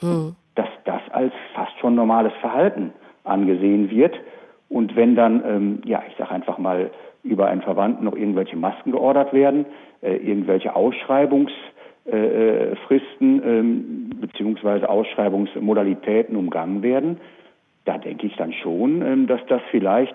hm. 0.00 0.34
dass 0.54 0.68
das 0.84 1.02
als 1.10 1.32
fast 1.54 1.78
schon 1.78 1.94
normales 1.94 2.32
Verhalten 2.40 2.92
angesehen 3.24 3.90
wird. 3.90 4.18
Und 4.68 4.96
wenn 4.96 5.14
dann, 5.14 5.42
ähm, 5.46 5.82
ja, 5.84 6.02
ich 6.08 6.16
sage 6.16 6.30
einfach 6.30 6.58
mal, 6.58 6.90
über 7.22 7.46
einen 7.46 7.62
Verwandten 7.62 8.04
noch 8.04 8.16
irgendwelche 8.16 8.56
Masken 8.56 8.92
geordert 8.92 9.32
werden, 9.32 9.66
äh, 10.00 10.16
irgendwelche 10.16 10.74
Ausschreibungs- 10.74 11.52
äh, 12.04 12.74
Fristen 12.86 13.42
ähm, 13.44 14.10
beziehungsweise 14.20 14.88
Ausschreibungsmodalitäten 14.88 16.36
umgangen 16.36 16.82
werden, 16.82 17.20
da 17.84 17.98
denke 17.98 18.26
ich 18.26 18.36
dann 18.36 18.52
schon, 18.52 19.02
ähm, 19.02 19.26
dass 19.26 19.40
das 19.46 19.62
vielleicht 19.70 20.14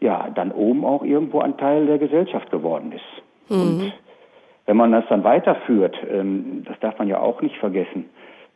ja 0.00 0.30
dann 0.34 0.52
oben 0.52 0.84
auch 0.84 1.02
irgendwo 1.02 1.40
ein 1.40 1.56
Teil 1.56 1.86
der 1.86 1.98
Gesellschaft 1.98 2.50
geworden 2.50 2.92
ist. 2.92 3.50
Mhm. 3.50 3.62
Und 3.62 3.92
wenn 4.66 4.76
man 4.76 4.92
das 4.92 5.04
dann 5.08 5.24
weiterführt, 5.24 5.96
ähm, 6.10 6.62
das 6.66 6.78
darf 6.80 6.98
man 6.98 7.08
ja 7.08 7.20
auch 7.20 7.42
nicht 7.42 7.56
vergessen, 7.56 8.06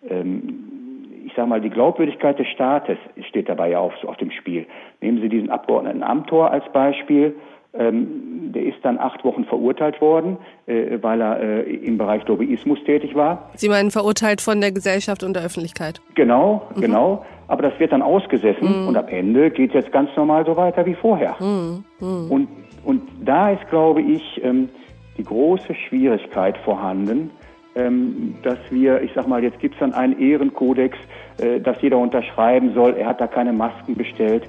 ähm, 0.09 0.79
ich 1.27 1.35
sage 1.35 1.49
mal, 1.49 1.61
die 1.61 1.71
Glaubwürdigkeit 1.71 2.39
des 2.39 2.47
Staates 2.49 2.97
steht 3.29 3.51
dabei 3.51 3.71
ja 3.71 3.81
auf, 3.81 3.93
auf 4.05 4.17
dem 4.17 4.31
Spiel. 4.31 4.67
Nehmen 5.03 5.21
Sie 5.21 5.29
diesen 5.29 5.51
Abgeordneten 5.51 6.03
Amthor 6.03 6.51
als 6.51 6.65
Beispiel. 6.73 7.37
Ähm, 7.75 8.53
der 8.53 8.63
ist 8.63 8.79
dann 8.83 8.99
acht 8.99 9.25
Wochen 9.25 9.45
verurteilt 9.45 10.01
worden, 10.01 10.39
äh, 10.67 10.99
weil 11.03 11.21
er 11.21 11.41
äh, 11.41 11.75
im 11.75 11.99
Bereich 11.99 12.27
Lobbyismus 12.27 12.79
tätig 12.85 13.15
war. 13.15 13.51
Sie 13.57 13.69
meinen 13.69 13.91
verurteilt 13.91 14.41
von 14.41 14.61
der 14.61 14.73
Gesellschaft 14.73 15.23
und 15.23 15.35
der 15.35 15.45
Öffentlichkeit? 15.45 16.01
Genau, 16.15 16.63
mhm. 16.75 16.81
genau. 16.81 17.25
Aber 17.47 17.63
das 17.63 17.79
wird 17.79 17.93
dann 17.93 18.03
ausgesessen 18.03 18.83
mhm. 18.83 18.89
und 18.89 18.97
am 18.97 19.09
Ende 19.09 19.51
geht 19.51 19.71
es 19.71 19.75
jetzt 19.75 19.93
ganz 19.93 20.11
normal 20.17 20.47
so 20.47 20.57
weiter 20.57 20.87
wie 20.87 20.95
vorher. 20.95 21.37
Mhm. 21.41 21.85
mhm. 22.01 22.31
Und, 22.31 22.49
und 22.85 23.03
da 23.23 23.51
ist, 23.51 23.69
glaube 23.69 24.01
ich, 24.01 24.41
ähm, 24.43 24.71
die 25.19 25.25
große 25.25 25.75
Schwierigkeit 25.75 26.57
vorhanden, 26.59 27.31
ähm, 27.75 28.35
dass 28.43 28.59
wir, 28.71 29.03
ich 29.03 29.13
sag 29.15 29.29
mal, 29.29 29.43
jetzt 29.43 29.59
gibt 29.61 29.75
es 29.75 29.81
dann 29.81 29.93
einen 29.93 30.19
Ehrenkodex, 30.19 30.97
äh, 31.39 31.61
dass 31.61 31.81
jeder 31.83 31.99
unterschreiben 31.99 32.73
soll, 32.75 32.95
er 32.95 33.09
hat 33.09 33.21
da 33.21 33.27
keine 33.27 33.53
Masken 33.53 33.95
bestellt. 33.95 34.49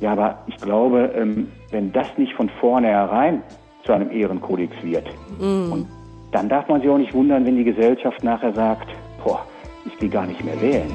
Ja, 0.00 0.12
aber 0.12 0.38
ich 0.46 0.56
glaube, 0.56 1.12
ähm, 1.14 1.48
wenn 1.70 1.92
das 1.92 2.06
nicht 2.16 2.34
von 2.34 2.50
vornherein 2.60 3.42
zu 3.84 3.92
einem 3.92 4.10
Ehrenkodex 4.10 4.72
wird, 4.82 5.06
mm. 5.38 5.84
dann 6.32 6.48
darf 6.48 6.68
man 6.68 6.80
sich 6.80 6.90
auch 6.90 6.98
nicht 6.98 7.14
wundern, 7.14 7.44
wenn 7.44 7.56
die 7.56 7.64
Gesellschaft 7.64 8.22
nachher 8.24 8.52
sagt, 8.52 8.88
boah, 9.22 9.46
ich 9.86 10.00
will 10.00 10.08
gar 10.08 10.26
nicht 10.26 10.44
mehr 10.44 10.60
wählen. 10.60 10.90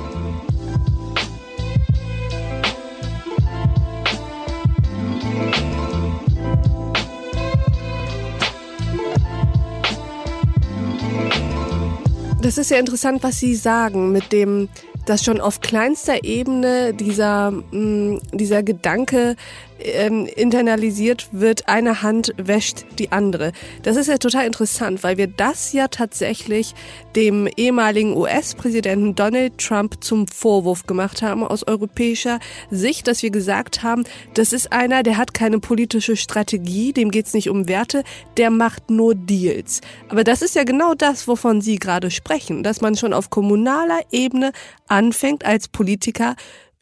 Das 12.42 12.58
ist 12.58 12.72
ja 12.72 12.78
interessant, 12.78 13.22
was 13.22 13.40
Sie 13.40 13.54
sagen 13.54 14.12
mit 14.12 14.32
dem, 14.32 14.70
dass 15.10 15.26
schon 15.26 15.42
auf 15.42 15.60
kleinster 15.62 16.24
Ebene 16.24 16.94
dieser, 16.94 17.50
mh, 17.50 17.62
mm, 17.72 18.22
dieser 18.32 18.62
Gedanke 18.62 19.36
ähm, 19.80 20.28
internalisiert 20.36 21.30
wird, 21.32 21.68
eine 21.68 22.02
Hand 22.02 22.34
wäscht 22.38 22.86
die 22.98 23.12
andere. 23.12 23.52
Das 23.84 23.96
ist 23.96 24.08
ja 24.08 24.18
total 24.18 24.46
interessant, 24.46 25.04
weil 25.04 25.18
wir 25.18 25.28
das 25.28 25.74
ja 25.74 25.88
tatsächlich 25.88 26.76
dem 27.16 27.48
ehemaligen 27.58 28.16
US-Präsidenten 28.16 29.16
Donald 29.16 29.58
Trump 29.58 30.04
zum 30.04 30.28
Vorwurf 30.28 30.86
gemacht 30.86 31.22
haben 31.22 31.44
aus 31.44 31.68
europäischer 31.68 32.40
Sicht, 32.70 33.08
dass 33.08 33.24
wir 33.24 33.32
gesagt 33.32 33.84
haben, 33.84 34.04
das 34.34 34.54
ist 34.54 34.72
einer, 34.72 35.04
der 35.04 35.18
hat 35.18 35.34
keine 35.34 35.60
politische 35.60 36.16
Strategie, 36.16 36.94
dem 36.94 37.12
geht's 37.12 37.34
nicht 37.34 37.50
um 37.50 37.68
Werte, 37.68 38.04
der 38.38 38.50
macht 38.50 38.90
nur 38.90 39.16
Deals. 39.16 39.82
Aber 40.10 40.24
das 40.24 40.42
ist 40.42 40.56
ja 40.56 40.64
genau 40.64 40.94
das, 40.94 41.28
wovon 41.28 41.62
Sie 41.62 41.78
gerade 41.78 42.12
sprechen, 42.12 42.64
dass 42.64 42.82
man 42.82 42.96
schon 42.96 43.14
auf 43.14 43.30
kommunaler 43.30 44.02
Ebene 44.12 44.52
anfängt, 44.88 45.46
als 45.46 45.68
Politiker 45.68 46.36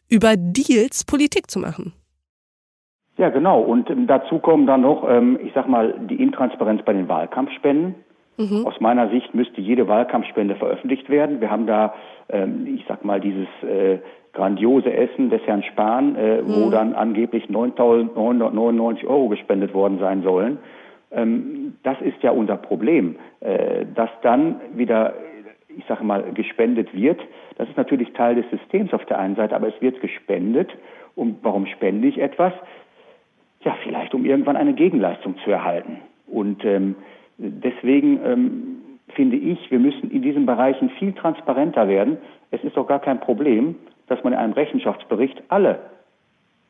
über 0.08 0.36
Deals 0.36 1.04
Politik 1.04 1.50
zu 1.50 1.58
machen. 1.58 1.92
Ja, 3.18 3.30
genau. 3.30 3.60
Und 3.60 3.90
ähm, 3.90 4.06
dazu 4.06 4.38
kommen 4.38 4.66
dann 4.66 4.82
noch, 4.82 5.06
ähm, 5.08 5.38
ich 5.42 5.52
sag 5.52 5.68
mal, 5.68 5.94
die 6.08 6.22
Intransparenz 6.22 6.82
bei 6.82 6.92
den 6.92 7.08
Wahlkampfspenden. 7.08 7.96
Mhm. 8.38 8.64
Aus 8.64 8.80
meiner 8.80 9.10
Sicht 9.10 9.34
müsste 9.34 9.60
jede 9.60 9.88
Wahlkampfspende 9.88 10.54
veröffentlicht 10.54 11.10
werden. 11.10 11.40
Wir 11.40 11.50
haben 11.50 11.66
da, 11.66 11.94
ähm, 12.28 12.66
ich 12.72 12.84
sag 12.86 13.04
mal, 13.04 13.20
dieses 13.20 13.48
äh, 13.62 13.98
grandiose 14.32 14.92
Essen 14.92 15.30
des 15.30 15.42
Herrn 15.46 15.64
Spahn, 15.64 16.14
äh, 16.14 16.42
mhm. 16.42 16.46
wo 16.46 16.70
dann 16.70 16.94
angeblich 16.94 17.46
9.999 17.46 19.04
Euro 19.08 19.28
gespendet 19.28 19.74
worden 19.74 19.98
sein 19.98 20.22
sollen. 20.22 20.58
Ähm, 21.10 21.76
das 21.82 22.00
ist 22.00 22.22
ja 22.22 22.30
unser 22.30 22.56
Problem, 22.56 23.16
äh, 23.40 23.84
dass 23.96 24.10
dann 24.22 24.60
wieder, 24.74 25.14
ich 25.76 25.84
sage 25.86 26.04
mal, 26.04 26.22
gespendet 26.34 26.94
wird. 26.94 27.20
Das 27.56 27.68
ist 27.68 27.76
natürlich 27.76 28.12
Teil 28.12 28.36
des 28.36 28.48
Systems 28.50 28.92
auf 28.92 29.04
der 29.06 29.18
einen 29.18 29.34
Seite, 29.34 29.56
aber 29.56 29.66
es 29.66 29.80
wird 29.82 30.00
gespendet. 30.00 30.70
Und 31.16 31.38
warum 31.42 31.66
spende 31.66 32.06
ich 32.06 32.20
etwas? 32.20 32.52
Ja, 33.64 33.76
vielleicht 33.82 34.14
um 34.14 34.24
irgendwann 34.24 34.56
eine 34.56 34.74
Gegenleistung 34.74 35.36
zu 35.44 35.50
erhalten. 35.50 35.98
Und 36.26 36.64
ähm, 36.64 36.94
deswegen 37.38 38.20
ähm, 38.24 38.76
finde 39.14 39.36
ich, 39.36 39.70
wir 39.70 39.78
müssen 39.78 40.10
in 40.10 40.22
diesen 40.22 40.46
Bereichen 40.46 40.90
viel 40.90 41.12
transparenter 41.12 41.88
werden. 41.88 42.18
Es 42.50 42.62
ist 42.62 42.76
doch 42.76 42.86
gar 42.86 43.00
kein 43.00 43.20
Problem, 43.20 43.74
dass 44.06 44.22
man 44.24 44.32
in 44.32 44.38
einem 44.38 44.52
Rechenschaftsbericht 44.52 45.42
alle 45.48 45.80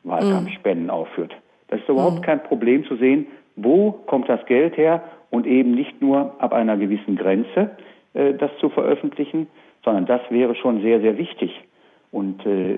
Wahlkampfspenden 0.03 0.85
mhm. 0.85 0.91
aufführt. 0.91 1.35
Das 1.67 1.79
ist 1.79 1.89
überhaupt 1.89 2.17
mhm. 2.17 2.23
kein 2.23 2.43
Problem 2.43 2.85
zu 2.85 2.95
sehen, 2.95 3.27
wo 3.55 3.91
kommt 3.91 4.29
das 4.29 4.45
Geld 4.45 4.77
her 4.77 5.03
und 5.29 5.45
eben 5.45 5.71
nicht 5.71 6.01
nur 6.01 6.35
ab 6.39 6.53
einer 6.53 6.77
gewissen 6.77 7.15
Grenze 7.15 7.71
äh, 8.13 8.33
das 8.33 8.51
zu 8.59 8.69
veröffentlichen, 8.69 9.47
sondern 9.83 10.05
das 10.05 10.21
wäre 10.29 10.55
schon 10.55 10.81
sehr, 10.81 11.01
sehr 11.01 11.17
wichtig. 11.17 11.51
Und 12.11 12.45
äh, 12.45 12.77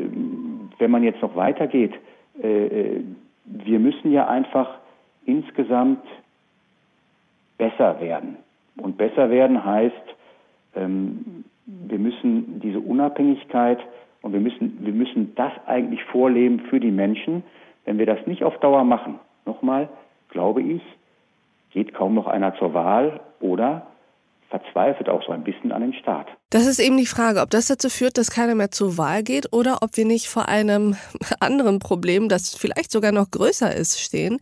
wenn 0.78 0.92
man 0.92 1.04
jetzt 1.04 1.22
noch 1.22 1.36
weitergeht, 1.36 1.94
äh, 2.42 2.66
äh 2.66 3.04
wir 3.46 3.80
müssen 3.80 4.12
ja 4.12 4.28
einfach 4.28 4.78
insgesamt 5.26 6.06
besser 7.58 8.00
werden. 8.00 8.38
Und 8.78 8.98
besser 8.98 9.30
werden 9.30 9.64
heißt, 9.64 10.16
ähm, 10.76 11.46
wir 11.66 12.00
müssen 12.00 12.60
diese 12.60 12.80
Unabhängigkeit 12.80 13.80
und 14.22 14.34
wir 14.34 14.40
müssen, 14.40 14.78
wir 14.82 14.94
müssen 14.94 15.36
das 15.36 15.52
eigentlich 15.66 16.04
vorleben 16.06 16.60
für 16.70 16.80
die 16.80 16.92
Menschen. 16.92 17.44
Wenn 17.86 17.98
wir 17.98 18.06
das 18.06 18.26
nicht 18.28 18.44
auf 18.44 18.58
Dauer 18.60 18.84
machen, 18.84 19.20
nochmal, 19.46 19.90
glaube 20.30 20.62
ich, 20.62 20.82
geht 21.72 21.94
kaum 21.94 22.16
noch 22.16 22.28
einer 22.28 22.56
zur 22.56 22.74
Wahl 22.74 23.22
oder 23.40 23.88
verzweifelt 24.50 25.10
auch 25.10 25.24
so 25.24 25.32
ein 25.32 25.44
bisschen 25.44 25.72
an 25.72 25.82
den 25.82 25.94
Staat. 25.94 26.28
Das 26.52 26.66
ist 26.66 26.80
eben 26.80 26.98
die 26.98 27.06
Frage, 27.06 27.40
ob 27.40 27.50
das 27.50 27.68
dazu 27.68 27.90
führt, 27.90 28.18
dass 28.18 28.30
keiner 28.30 28.56
mehr 28.56 28.72
zur 28.72 28.98
Wahl 28.98 29.24
geht 29.24 29.54
oder 29.54 29.78
ob 29.84 29.96
wir 29.96 30.04
nicht 30.04 30.28
vor 30.28 30.50
einem 30.50 30.98
anderen 31.40 31.80
Problem, 31.80 32.28
das 32.28 32.56
vielleicht 32.56 32.92
sogar 32.92 33.14
noch 33.14 33.32
größer 33.32 33.74
ist, 33.74 34.02
stehen. 34.02 34.38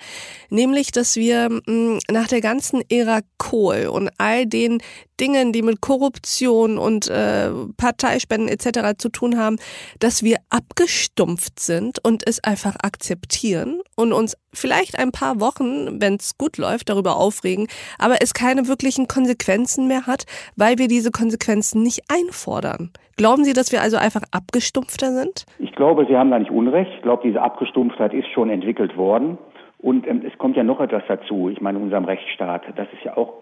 Nämlich, 0.49 0.91
dass 0.91 1.15
wir 1.17 1.61
hm, 1.67 1.99
nach 2.09 2.27
der 2.27 2.41
ganzen 2.41 2.81
Ära 2.89 3.19
Kohl 3.37 3.85
und 3.85 4.09
all 4.17 4.47
den 4.47 4.81
Dingen, 5.19 5.51
die 5.51 5.61
mit 5.61 5.81
Korruption 5.81 6.77
und 6.77 7.09
äh, 7.09 7.51
Parteispenden 7.77 8.49
etc. 8.49 8.97
zu 8.97 9.09
tun 9.09 9.37
haben, 9.37 9.57
dass 9.99 10.23
wir 10.23 10.37
abgestumpft 10.49 11.59
sind 11.59 12.03
und 12.03 12.25
es 12.27 12.43
einfach 12.43 12.75
akzeptieren 12.81 13.81
und 13.95 14.13
uns 14.13 14.35
vielleicht 14.53 14.97
ein 14.97 15.11
paar 15.11 15.39
Wochen, 15.39 16.01
wenn 16.01 16.15
es 16.15 16.37
gut 16.37 16.57
läuft, 16.57 16.89
darüber 16.89 17.17
aufregen, 17.17 17.67
aber 17.97 18.21
es 18.21 18.33
keine 18.33 18.67
wirklichen 18.67 19.07
Konsequenzen 19.07 19.87
mehr 19.87 20.07
hat, 20.07 20.23
weil 20.55 20.77
wir 20.77 20.87
diese 20.87 21.11
Konsequenzen 21.11 21.83
nicht 21.83 21.98
einfordern. 22.07 22.91
Glauben 23.17 23.43
Sie, 23.43 23.53
dass 23.53 23.71
wir 23.71 23.81
also 23.81 23.97
einfach 23.97 24.23
abgestumpfter 24.31 25.11
sind? 25.11 25.45
Ich 25.59 25.73
glaube, 25.73 26.05
Sie 26.07 26.15
haben 26.15 26.31
da 26.31 26.39
nicht 26.39 26.51
Unrecht. 26.51 26.91
Ich 26.95 27.01
glaube, 27.01 27.23
diese 27.25 27.41
Abgestumpftheit 27.41 28.13
ist 28.13 28.27
schon 28.29 28.49
entwickelt 28.49 28.95
worden. 28.95 29.37
Und 29.81 30.05
ähm, 30.07 30.23
es 30.25 30.37
kommt 30.37 30.57
ja 30.57 30.63
noch 30.63 30.81
etwas 30.81 31.03
dazu. 31.07 31.49
Ich 31.49 31.61
meine, 31.61 31.77
in 31.77 31.85
unserem 31.85 32.05
Rechtsstaat, 32.05 32.63
das 32.75 32.87
ist 32.93 33.03
ja 33.03 33.15
auch 33.15 33.33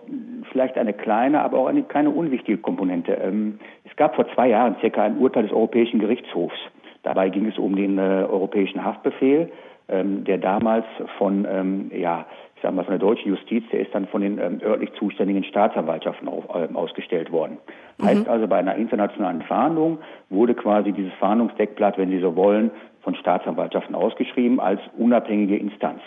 vielleicht 0.51 0.77
eine 0.77 0.93
kleine, 0.93 1.41
aber 1.41 1.57
auch 1.57 1.67
eine 1.67 1.83
keine 1.83 2.11
unwichtige 2.11 2.59
Komponente. 2.59 3.13
Ähm, 3.13 3.59
es 3.85 3.95
gab 3.95 4.15
vor 4.15 4.27
zwei 4.35 4.49
Jahren 4.49 4.75
circa 4.79 5.03
ein 5.03 5.17
Urteil 5.17 5.43
des 5.43 5.51
Europäischen 5.51 5.99
Gerichtshofs. 5.99 6.57
Dabei 7.01 7.29
ging 7.29 7.47
es 7.47 7.57
um 7.57 7.75
den 7.75 7.97
äh, 7.97 8.25
europäischen 8.29 8.83
Haftbefehl, 8.83 9.51
ähm, 9.89 10.25
der 10.25 10.37
damals 10.37 10.85
von, 11.17 11.47
ähm, 11.49 11.91
ja, 11.95 12.25
ich 12.57 12.63
sag 12.63 12.73
mal, 12.73 12.83
von 12.83 12.93
der 12.93 12.99
deutschen 12.99 13.29
Justiz, 13.29 13.63
der 13.71 13.81
ist 13.81 13.93
dann 13.93 14.07
von 14.07 14.21
den 14.21 14.39
ähm, 14.39 14.59
örtlich 14.63 14.91
zuständigen 14.93 15.43
Staatsanwaltschaften 15.43 16.27
auf, 16.27 16.43
äh, 16.49 16.73
ausgestellt 16.73 17.31
worden. 17.31 17.59
Mhm. 17.99 18.05
Heißt 18.05 18.27
also, 18.27 18.47
bei 18.47 18.57
einer 18.57 18.75
internationalen 18.75 19.43
Fahndung 19.43 19.99
wurde 20.31 20.55
quasi 20.55 20.91
dieses 20.91 21.13
Fahndungsdeckblatt, 21.19 21.99
wenn 21.99 22.09
Sie 22.09 22.19
so 22.19 22.35
wollen, 22.35 22.71
von 23.03 23.13
Staatsanwaltschaften 23.13 23.93
ausgeschrieben 23.93 24.59
als 24.59 24.81
unabhängige 24.97 25.55
Instanz. 25.55 26.01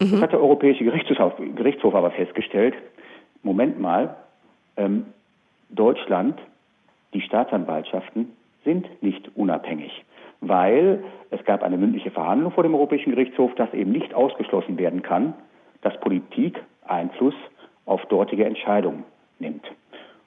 Mhm. 0.00 0.12
Das 0.12 0.22
hat 0.22 0.32
der 0.32 0.40
Europäische 0.40 0.82
Gerichtshof, 0.82 1.34
Gerichtshof 1.56 1.94
aber 1.94 2.10
festgestellt. 2.10 2.74
Moment 3.42 3.78
mal, 3.78 4.16
ähm, 4.78 5.04
Deutschland, 5.68 6.40
die 7.12 7.20
Staatsanwaltschaften 7.20 8.32
sind 8.64 8.86
nicht 9.02 9.30
unabhängig, 9.36 10.04
weil 10.40 11.04
es 11.30 11.44
gab 11.44 11.62
eine 11.62 11.76
mündliche 11.76 12.10
Verhandlung 12.10 12.50
vor 12.52 12.62
dem 12.62 12.74
Europäischen 12.74 13.10
Gerichtshof, 13.10 13.54
dass 13.56 13.74
eben 13.74 13.92
nicht 13.92 14.14
ausgeschlossen 14.14 14.78
werden 14.78 15.02
kann, 15.02 15.34
dass 15.82 15.98
Politik 16.00 16.62
Einfluss 16.86 17.34
auf 17.86 18.04
dortige 18.06 18.44
Entscheidungen 18.44 19.04
nimmt. 19.38 19.64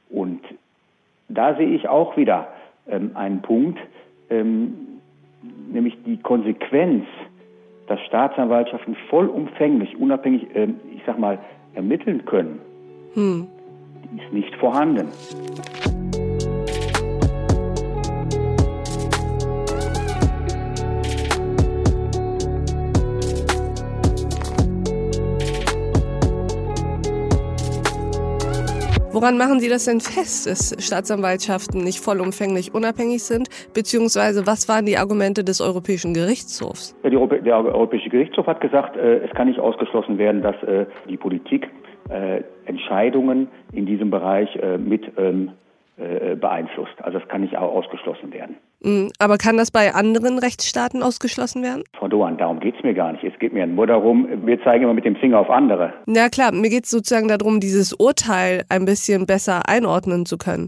Und 0.10 0.42
da 1.28 1.56
sehe 1.56 1.70
ich 1.70 1.88
auch 1.88 2.16
wieder 2.18 2.48
ähm, 2.88 3.12
einen 3.16 3.42
Punkt, 3.42 3.80
ähm, 4.30 5.00
nämlich 5.72 5.98
die 6.06 6.18
Konsequenz 6.18 7.06
dass 7.88 8.00
Staatsanwaltschaften 8.02 8.96
vollumfänglich, 9.10 9.96
unabhängig, 9.98 10.56
äh, 10.56 10.68
ich 10.94 11.02
sag 11.06 11.20
mal, 11.20 11.40
ermitteln 11.74 12.26
können, 12.26 12.60
hm. 13.14 13.48
die 14.12 14.24
ist 14.24 14.34
nicht 14.34 14.56
vorhanden. 14.56 15.10
Woran 29.16 29.38
machen 29.38 29.62
Sie 29.62 29.70
das 29.70 29.86
denn 29.86 30.02
fest, 30.02 30.46
dass 30.46 30.76
Staatsanwaltschaften 30.86 31.82
nicht 31.82 32.02
vollumfänglich 32.04 32.74
unabhängig 32.74 33.24
sind? 33.24 33.48
Beziehungsweise 33.74 34.46
was 34.46 34.68
waren 34.68 34.86
die 34.86 34.98
Argumente 34.98 35.46
des 35.46 35.62
Europäischen 35.62 36.14
Gerichtshofs? 36.14 36.94
Ja, 37.02 37.12
Europä 37.12 37.40
der 37.40 37.56
Europäische 37.56 38.10
Gerichtshof 38.10 38.46
hat 38.46 38.60
gesagt, 38.60 38.98
äh, 38.98 39.20
es 39.20 39.32
kann 39.32 39.48
nicht 39.48 39.58
ausgeschlossen 39.58 40.18
werden, 40.18 40.42
dass 40.42 40.62
äh, 40.64 40.86
die 41.08 41.16
Politik 41.16 41.70
äh, 42.10 42.42
Entscheidungen 42.66 43.48
in 43.72 43.86
diesem 43.86 44.10
Bereich 44.12 44.54
äh, 44.58 44.78
mit 44.78 45.10
ähm, 45.18 45.52
äh, 45.96 46.36
beeinflusst. 46.36 47.02
Also 47.02 47.18
das 47.20 47.28
kann 47.30 47.40
nicht 47.40 47.56
ausgeschlossen 47.56 48.34
werden. 48.34 48.58
Mm, 48.84 49.08
aber 49.20 49.38
kann 49.38 49.58
das 49.58 49.72
bei 49.72 49.94
anderen 49.94 50.40
Rechtsstaaten 50.40 51.02
ausgeschlossen 51.02 51.64
werden? 51.64 51.84
Frau 51.98 52.08
Dohan, 52.08 52.38
darum 52.38 52.60
geht 52.60 52.76
es 52.78 52.84
mir 52.84 52.94
gar 52.94 53.12
nicht. 53.14 53.24
Es 53.24 53.38
geht 53.40 53.54
mir 53.54 53.66
nur 53.66 53.88
darum, 53.88 54.28
wir 54.46 54.62
zeigen 54.64 54.84
immer 54.84 54.94
mit 54.94 55.06
dem 55.06 55.16
Finger 55.16 55.40
auf 55.40 55.50
andere. 55.50 55.94
Na 56.06 56.30
klar, 56.30 56.52
mir 56.52 56.70
geht 56.70 56.86
es 56.86 56.92
sozusagen 56.92 57.28
darum, 57.28 57.60
dieses 57.60 57.94
Urteil 57.94 58.64
ein 58.70 58.86
bisschen 58.86 59.26
besser 59.26 59.68
einordnen 59.68 60.26
zu 60.26 60.38
können 60.38 60.68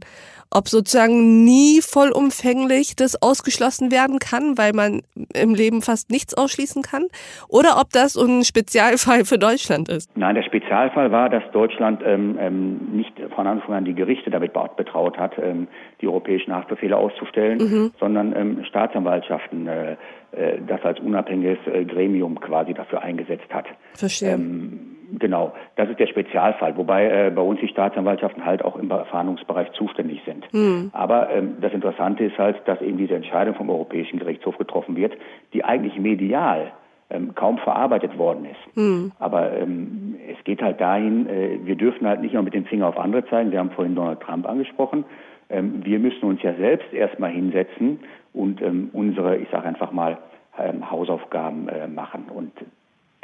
ob 0.51 0.67
sozusagen 0.67 1.43
nie 1.43 1.81
vollumfänglich 1.81 2.95
das 2.95 3.21
ausgeschlossen 3.21 3.91
werden 3.91 4.19
kann, 4.19 4.57
weil 4.57 4.73
man 4.73 5.01
im 5.33 5.53
Leben 5.53 5.81
fast 5.81 6.11
nichts 6.11 6.33
ausschließen 6.33 6.81
kann, 6.81 7.07
oder 7.49 7.79
ob 7.79 7.91
das 7.91 8.15
ein 8.15 8.43
Spezialfall 8.43 9.25
für 9.25 9.37
Deutschland 9.37 9.89
ist. 9.89 10.09
Nein, 10.15 10.35
der 10.35 10.43
Spezialfall 10.43 11.11
war, 11.11 11.29
dass 11.29 11.43
Deutschland 11.51 12.01
ähm, 12.05 12.37
ähm, 12.39 12.79
nicht 12.93 13.13
von 13.35 13.47
Anfang 13.47 13.75
an 13.75 13.85
die 13.85 13.93
Gerichte 13.93 14.29
damit 14.29 14.53
betraut 14.75 15.17
hat, 15.17 15.33
ähm, 15.37 15.67
die 16.01 16.07
europäischen 16.07 16.53
Haftbefehle 16.53 16.95
auszustellen, 16.95 17.57
mhm. 17.57 17.91
sondern 17.99 18.35
ähm, 18.35 18.63
Staatsanwaltschaften 18.65 19.67
äh, 19.67 19.95
äh, 20.31 20.59
das 20.67 20.81
als 20.83 20.99
unabhängiges 20.99 21.59
äh, 21.67 21.85
Gremium 21.85 22.39
quasi 22.39 22.73
dafür 22.73 23.01
eingesetzt 23.01 23.51
hat. 23.51 23.65
Verstehe. 23.93 24.33
Ähm, 24.33 24.96
Genau, 25.19 25.53
das 25.75 25.89
ist 25.89 25.99
der 25.99 26.07
Spezialfall, 26.07 26.75
wobei 26.75 27.05
äh, 27.05 27.31
bei 27.31 27.41
uns 27.41 27.59
die 27.59 27.67
Staatsanwaltschaften 27.67 28.45
halt 28.45 28.63
auch 28.63 28.75
im 28.75 28.89
Fahndungsbereich 28.89 29.71
zuständig 29.71 30.21
sind. 30.25 30.51
Mhm. 30.53 30.89
Aber 30.93 31.29
ähm, 31.29 31.57
das 31.61 31.73
Interessante 31.73 32.25
ist 32.25 32.37
halt, 32.37 32.57
dass 32.65 32.81
eben 32.81 32.97
diese 32.97 33.15
Entscheidung 33.15 33.55
vom 33.55 33.69
Europäischen 33.69 34.19
Gerichtshof 34.19 34.57
getroffen 34.57 34.95
wird, 34.95 35.13
die 35.53 35.63
eigentlich 35.63 35.97
medial 35.97 36.71
ähm, 37.09 37.33
kaum 37.35 37.57
verarbeitet 37.59 38.17
worden 38.17 38.45
ist. 38.45 38.77
Mhm. 38.77 39.11
Aber 39.19 39.53
ähm, 39.53 40.15
es 40.29 40.43
geht 40.43 40.61
halt 40.61 40.81
dahin, 40.81 41.27
äh, 41.29 41.59
wir 41.63 41.75
dürfen 41.75 42.05
halt 42.07 42.21
nicht 42.21 42.33
nur 42.33 42.43
mit 42.43 42.53
dem 42.53 42.65
Finger 42.65 42.87
auf 42.87 42.97
andere 42.97 43.25
zeigen. 43.27 43.51
Wir 43.51 43.59
haben 43.59 43.71
vorhin 43.71 43.95
Donald 43.95 44.19
Trump 44.19 44.47
angesprochen. 44.47 45.05
Ähm, 45.49 45.85
wir 45.85 45.99
müssen 45.99 46.25
uns 46.25 46.41
ja 46.41 46.53
selbst 46.55 46.91
erstmal 46.93 47.31
hinsetzen 47.31 47.99
und 48.33 48.61
ähm, 48.61 48.89
unsere, 48.91 49.37
ich 49.37 49.49
sage 49.49 49.67
einfach 49.67 49.91
mal, 49.91 50.17
ähm, 50.59 50.89
Hausaufgaben 50.89 51.69
äh, 51.69 51.87
machen. 51.87 52.25
Und 52.33 52.51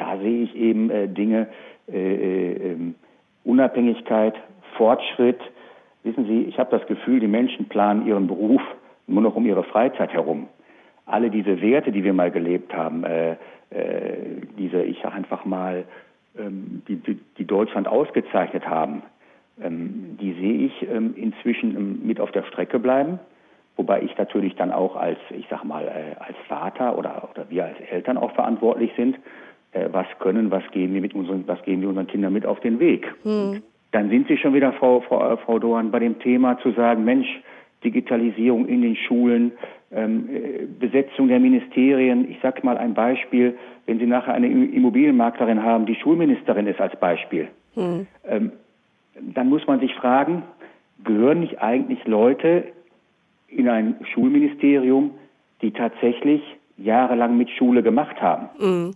da 0.04 0.18
sehe 0.18 0.44
ich 0.44 0.56
eben 0.56 0.90
äh, 0.90 1.08
Dinge, 1.08 1.48
äh, 1.92 1.98
äh, 1.98 2.72
ähm, 2.72 2.96
Unabhängigkeit, 3.46 4.36
Fortschritt. 4.76 5.40
Wissen 6.04 6.26
Sie, 6.26 6.44
ich 6.44 6.60
habe 6.60 6.78
das 6.78 6.86
Gefühl, 6.88 7.22
die 7.22 7.28
Menschen 7.28 7.70
planen 7.70 8.06
ihren 8.06 8.28
Beruf 8.28 8.62
nur 9.08 9.22
noch 9.22 9.36
um 9.36 9.46
ihre 9.46 9.64
Freizeit 9.64 10.12
herum. 10.12 10.48
Alle 11.06 11.30
diese 11.30 11.62
Werte, 11.62 11.92
die 11.92 12.04
wir 12.04 12.14
mal 12.14 12.32
gelebt 12.32 12.74
haben, 12.74 13.06
äh, 13.06 13.32
äh, 13.70 14.42
diese, 14.58 14.84
ich 14.84 15.00
sage 15.02 15.16
einfach 15.16 15.46
mal, 15.46 15.86
ähm, 16.38 16.82
die, 16.88 16.98
die, 16.98 17.20
die, 17.38 17.46
Deutschland 17.46 17.88
ausgezeichnet 17.88 18.68
haben, 18.68 19.04
ähm, 19.62 20.18
die 20.20 20.34
sehe 20.34 20.66
ich 20.66 20.88
inzwischen 21.16 22.06
mit 22.06 22.20
auf 22.20 22.32
der 22.32 22.44
Strecke 22.44 22.80
bleiben. 22.80 23.20
Wobei 23.78 24.02
ich 24.02 24.18
natürlich 24.18 24.56
dann 24.56 24.72
auch 24.72 24.96
als, 24.96 25.20
ich 25.30 25.48
sag 25.50 25.64
mal, 25.64 25.88
als 26.20 26.38
Vater 26.48 26.98
oder, 26.98 27.30
oder 27.32 27.50
wir 27.50 27.66
als 27.66 27.80
Eltern 27.90 28.18
auch 28.18 28.32
verantwortlich 28.34 28.92
sind 28.96 29.18
äh, 29.74 29.90
was 29.92 30.08
können, 30.20 30.52
was 30.52 30.64
geben 30.72 30.94
wir 30.94 31.02
mit 31.02 31.14
unseren, 31.14 31.44
was 31.48 31.62
geben 31.64 31.82
wir 31.82 31.90
unseren 31.90 32.08
Kindern 32.08 32.34
mit 32.34 32.46
auf 32.46 32.60
den 32.60 32.80
Weg. 32.80 33.14
Hm. 33.24 33.62
Dann 33.92 34.10
sind 34.10 34.28
Sie 34.28 34.38
schon 34.38 34.54
wieder, 34.54 34.74
Frau, 34.74 35.02
Frau, 35.02 35.38
Frau 35.38 35.60
Dohan, 35.60 35.92
bei 35.92 36.00
dem 36.00 36.20
Thema 36.20 36.58
zu 36.60 36.72
sagen, 36.72 37.04
Mensch, 37.04 37.28
Digitalisierung 37.84 38.68
in 38.68 38.82
den 38.82 38.96
Schulen, 38.96 39.52
ähm, 39.92 40.30
äh, 40.34 40.66
Besetzung 40.80 41.28
der 41.28 41.40
Ministerien. 41.40 42.30
Ich 42.30 42.40
sage 42.42 42.62
mal 42.64 42.78
ein 42.78 42.94
Beispiel, 42.94 43.58
wenn 43.86 44.00
Sie 44.00 44.06
nachher 44.06 44.34
eine 44.34 44.48
Immobilienmaklerin 44.48 45.62
haben, 45.62 45.86
die 45.86 45.96
Schulministerin 45.96 46.68
ist 46.68 46.80
als 46.80 46.98
Beispiel, 47.00 47.50
hm. 47.76 48.08
ähm, 48.28 48.52
dann 49.34 49.50
muss 49.50 49.66
man 49.68 49.80
sich 49.80 49.94
fragen, 49.94 50.44
gehören 51.04 51.42
nicht 51.42 51.62
eigentlich 51.62 52.06
Leute 52.06 52.64
in 53.48 53.70
ein 53.70 53.96
Schulministerium, 54.14 55.12
die 55.62 55.72
tatsächlich 55.72 56.42
jahrelang 56.78 57.38
mit 57.38 57.50
Schule 57.52 57.84
gemacht 57.84 58.22
haben. 58.22 58.50
Mhm. 58.60 58.96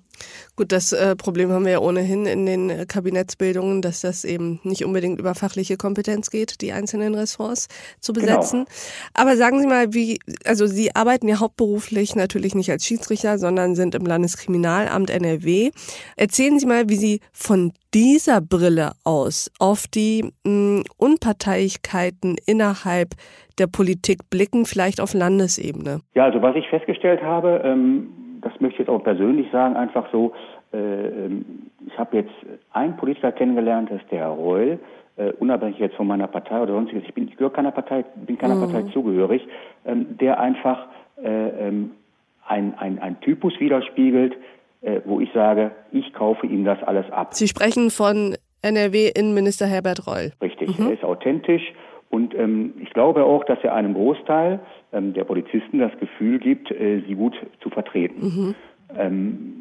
Gut, 0.57 0.71
das 0.71 0.91
äh, 0.91 1.15
Problem 1.15 1.51
haben 1.51 1.65
wir 1.65 1.73
ja 1.73 1.79
ohnehin 1.79 2.25
in 2.25 2.47
den 2.47 2.71
äh, 2.71 2.85
Kabinettsbildungen, 2.87 3.83
dass 3.83 4.01
das 4.01 4.25
eben 4.25 4.59
nicht 4.63 4.83
unbedingt 4.83 5.19
über 5.19 5.35
fachliche 5.35 5.77
Kompetenz 5.77 6.31
geht, 6.31 6.61
die 6.61 6.71
einzelnen 6.71 7.13
Ressorts 7.13 7.67
zu 7.99 8.11
genau. 8.11 8.25
besetzen. 8.25 8.65
Genau. 8.65 8.69
Aber 9.13 9.37
sagen 9.37 9.61
Sie 9.61 9.67
mal, 9.67 9.93
wie, 9.93 10.17
also 10.45 10.65
Sie 10.65 10.95
arbeiten 10.95 11.27
ja 11.27 11.39
hauptberuflich 11.39 12.15
natürlich 12.15 12.55
nicht 12.55 12.71
als 12.71 12.85
Schiedsrichter, 12.85 13.37
sondern 13.37 13.75
sind 13.75 13.93
im 13.93 14.03
Landeskriminalamt 14.03 15.11
NRW. 15.11 15.69
Erzählen 16.15 16.57
Sie 16.57 16.65
mal, 16.65 16.89
wie 16.89 16.95
Sie 16.95 17.19
von 17.31 17.71
dieser 17.93 18.41
Brille 18.41 18.93
aus 19.03 19.51
auf 19.59 19.85
die 19.87 20.33
mh, 20.43 20.85
Unparteilichkeiten 20.97 22.35
innerhalb 22.47 23.09
der 23.59 23.67
Politik 23.67 24.27
blicken, 24.31 24.65
vielleicht 24.65 25.01
auf 25.01 25.13
Landesebene? 25.13 26.01
Ja, 26.15 26.25
also 26.25 26.41
was 26.41 26.55
ich 26.55 26.67
festgestellt 26.67 27.21
habe, 27.21 27.61
ähm, 27.63 28.26
das 28.47 28.59
möchte 28.61 28.75
ich 28.75 28.87
jetzt 28.87 28.89
auch 28.89 29.03
persönlich 29.03 29.51
sagen, 29.51 29.75
einfach 29.75 30.07
so, 30.11 30.33
äh, 30.73 30.77
ähm, 30.77 31.45
ich 31.85 31.97
habe 31.97 32.17
jetzt 32.17 32.33
einen 32.73 32.95
Politiker 32.97 33.31
kennengelernt, 33.31 33.89
das 33.91 34.01
ist 34.01 34.11
der 34.11 34.19
Herr 34.19 34.29
Reul, 34.29 34.79
äh, 35.17 35.31
unabhängig 35.39 35.79
jetzt 35.79 35.95
von 35.95 36.07
meiner 36.07 36.27
Partei 36.27 36.61
oder 36.61 36.73
sonstiges, 36.73 37.03
ich 37.07 37.13
bin, 37.13 37.27
ich 37.27 37.37
gehöre 37.37 37.51
keiner 37.51 37.71
Partei, 37.71 38.05
bin 38.15 38.37
keiner 38.37 38.55
mhm. 38.55 38.71
Partei 38.71 38.91
zugehörig, 38.91 39.47
ähm, 39.85 40.17
der 40.17 40.39
einfach 40.39 40.87
äh, 41.23 41.67
ähm, 41.67 41.91
ein, 42.47 42.73
ein, 42.77 42.99
ein 42.99 43.19
Typus 43.21 43.59
widerspiegelt, 43.59 44.35
äh, 44.81 45.01
wo 45.05 45.19
ich 45.19 45.31
sage, 45.33 45.71
ich 45.91 46.13
kaufe 46.13 46.45
ihm 46.45 46.63
das 46.63 46.81
alles 46.83 47.09
ab. 47.11 47.33
Sie 47.33 47.47
sprechen 47.47 47.89
von 47.89 48.35
NRW-Innenminister 48.61 49.65
Herbert 49.65 50.07
Reul. 50.07 50.31
Richtig, 50.41 50.77
mhm. 50.77 50.87
er 50.87 50.93
ist 50.93 51.03
authentisch 51.03 51.73
und 52.09 52.33
ähm, 52.35 52.73
ich 52.81 52.91
glaube 52.91 53.23
auch, 53.23 53.43
dass 53.43 53.59
er 53.63 53.73
einem 53.73 53.93
Großteil 53.93 54.59
der 54.91 55.23
Polizisten 55.25 55.79
das 55.79 55.91
Gefühl 55.99 56.39
gibt, 56.39 56.71
äh, 56.71 57.01
sie 57.07 57.15
gut 57.15 57.35
zu 57.61 57.69
vertreten. 57.69 58.21
Mhm. 58.21 58.55
Ähm, 58.97 59.53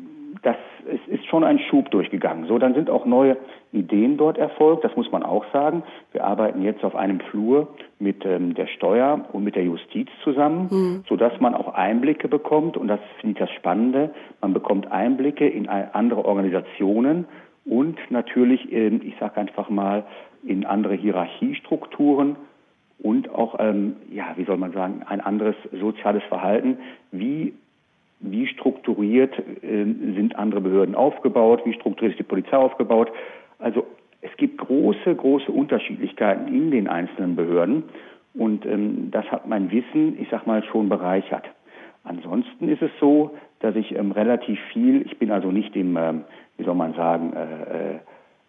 das 0.42 0.56
es 0.88 1.00
ist 1.08 1.26
schon 1.26 1.44
ein 1.44 1.58
Schub 1.58 1.90
durchgegangen. 1.90 2.46
So, 2.46 2.58
dann 2.58 2.74
sind 2.74 2.90
auch 2.90 3.06
neue 3.06 3.36
Ideen 3.72 4.16
dort 4.16 4.38
erfolgt, 4.38 4.84
das 4.84 4.94
muss 4.96 5.10
man 5.10 5.22
auch 5.22 5.44
sagen. 5.52 5.82
Wir 6.12 6.24
arbeiten 6.24 6.62
jetzt 6.62 6.84
auf 6.84 6.94
einem 6.94 7.20
Flur 7.20 7.68
mit 7.98 8.24
ähm, 8.24 8.54
der 8.54 8.66
Steuer 8.66 9.24
und 9.32 9.44
mit 9.44 9.56
der 9.56 9.64
Justiz 9.64 10.08
zusammen, 10.22 10.68
mhm. 10.70 11.04
sodass 11.08 11.38
man 11.40 11.54
auch 11.54 11.74
Einblicke 11.74 12.28
bekommt, 12.28 12.76
und 12.76 12.88
das 12.88 13.00
finde 13.20 13.32
ich 13.32 13.38
das 13.38 13.50
Spannende, 13.56 14.10
man 14.40 14.52
bekommt 14.52 14.90
Einblicke 14.90 15.46
in 15.46 15.68
andere 15.68 16.24
Organisationen 16.24 17.26
und 17.64 17.98
natürlich, 18.10 18.72
in, 18.72 19.02
ich 19.02 19.14
sage 19.18 19.38
einfach 19.38 19.68
mal, 19.68 20.04
in 20.44 20.64
andere 20.64 20.94
Hierarchiestrukturen 20.94 22.36
und 22.98 23.28
auch, 23.28 23.56
ähm, 23.58 23.96
ja, 24.10 24.34
wie 24.36 24.44
soll 24.44 24.56
man 24.56 24.72
sagen, 24.72 25.02
ein 25.06 25.20
anderes 25.20 25.54
soziales 25.72 26.22
Verhalten. 26.24 26.78
Wie, 27.12 27.54
wie 28.20 28.46
strukturiert 28.46 29.38
äh, 29.38 29.84
sind 29.84 30.36
andere 30.36 30.60
Behörden 30.60 30.94
aufgebaut? 30.94 31.62
Wie 31.64 31.74
strukturiert 31.74 32.12
ist 32.12 32.18
die 32.18 32.28
Polizei 32.28 32.56
aufgebaut? 32.56 33.10
Also 33.58 33.86
es 34.22 34.36
gibt 34.36 34.58
große, 34.58 35.14
große 35.14 35.52
Unterschiedlichkeiten 35.52 36.48
in 36.48 36.70
den 36.70 36.88
einzelnen 36.88 37.36
Behörden 37.36 37.84
und 38.34 38.66
ähm, 38.66 39.10
das 39.10 39.24
hat 39.30 39.46
mein 39.46 39.70
Wissen, 39.70 40.20
ich 40.20 40.28
sag 40.30 40.46
mal, 40.46 40.62
schon 40.64 40.88
bereichert. 40.88 41.44
Ansonsten 42.04 42.68
ist 42.68 42.82
es 42.82 42.90
so, 43.00 43.32
dass 43.60 43.74
ich 43.76 43.94
ähm, 43.94 44.12
relativ 44.12 44.58
viel, 44.72 45.02
ich 45.02 45.18
bin 45.18 45.30
also 45.30 45.50
nicht 45.50 45.74
im, 45.76 45.96
ähm, 45.96 46.24
wie 46.56 46.64
soll 46.64 46.74
man 46.74 46.94
sagen, 46.94 47.32
äh, 47.32 47.94
äh, 47.94 47.98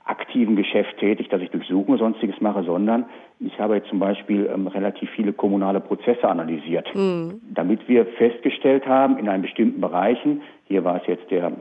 aktiven 0.07 0.55
Geschäft 0.55 0.97
tätig, 0.97 1.29
dass 1.29 1.41
ich 1.41 1.49
Durchsuchungen 1.51 1.93
und 1.93 1.99
sonstiges 1.99 2.39
mache, 2.41 2.63
sondern 2.63 3.05
ich 3.39 3.59
habe 3.59 3.75
jetzt 3.75 3.89
zum 3.89 3.99
Beispiel 3.99 4.49
ähm, 4.51 4.67
relativ 4.67 5.09
viele 5.11 5.33
kommunale 5.33 5.79
Prozesse 5.79 6.27
analysiert, 6.27 6.87
mhm. 6.95 7.41
damit 7.53 7.87
wir 7.87 8.05
festgestellt 8.05 8.87
haben, 8.87 9.17
in 9.17 9.29
einem 9.29 9.43
bestimmten 9.43 9.81
Bereichen, 9.81 10.41
hier 10.65 10.83
war 10.83 10.97
es 10.97 11.07
jetzt 11.07 11.29
der 11.29 11.51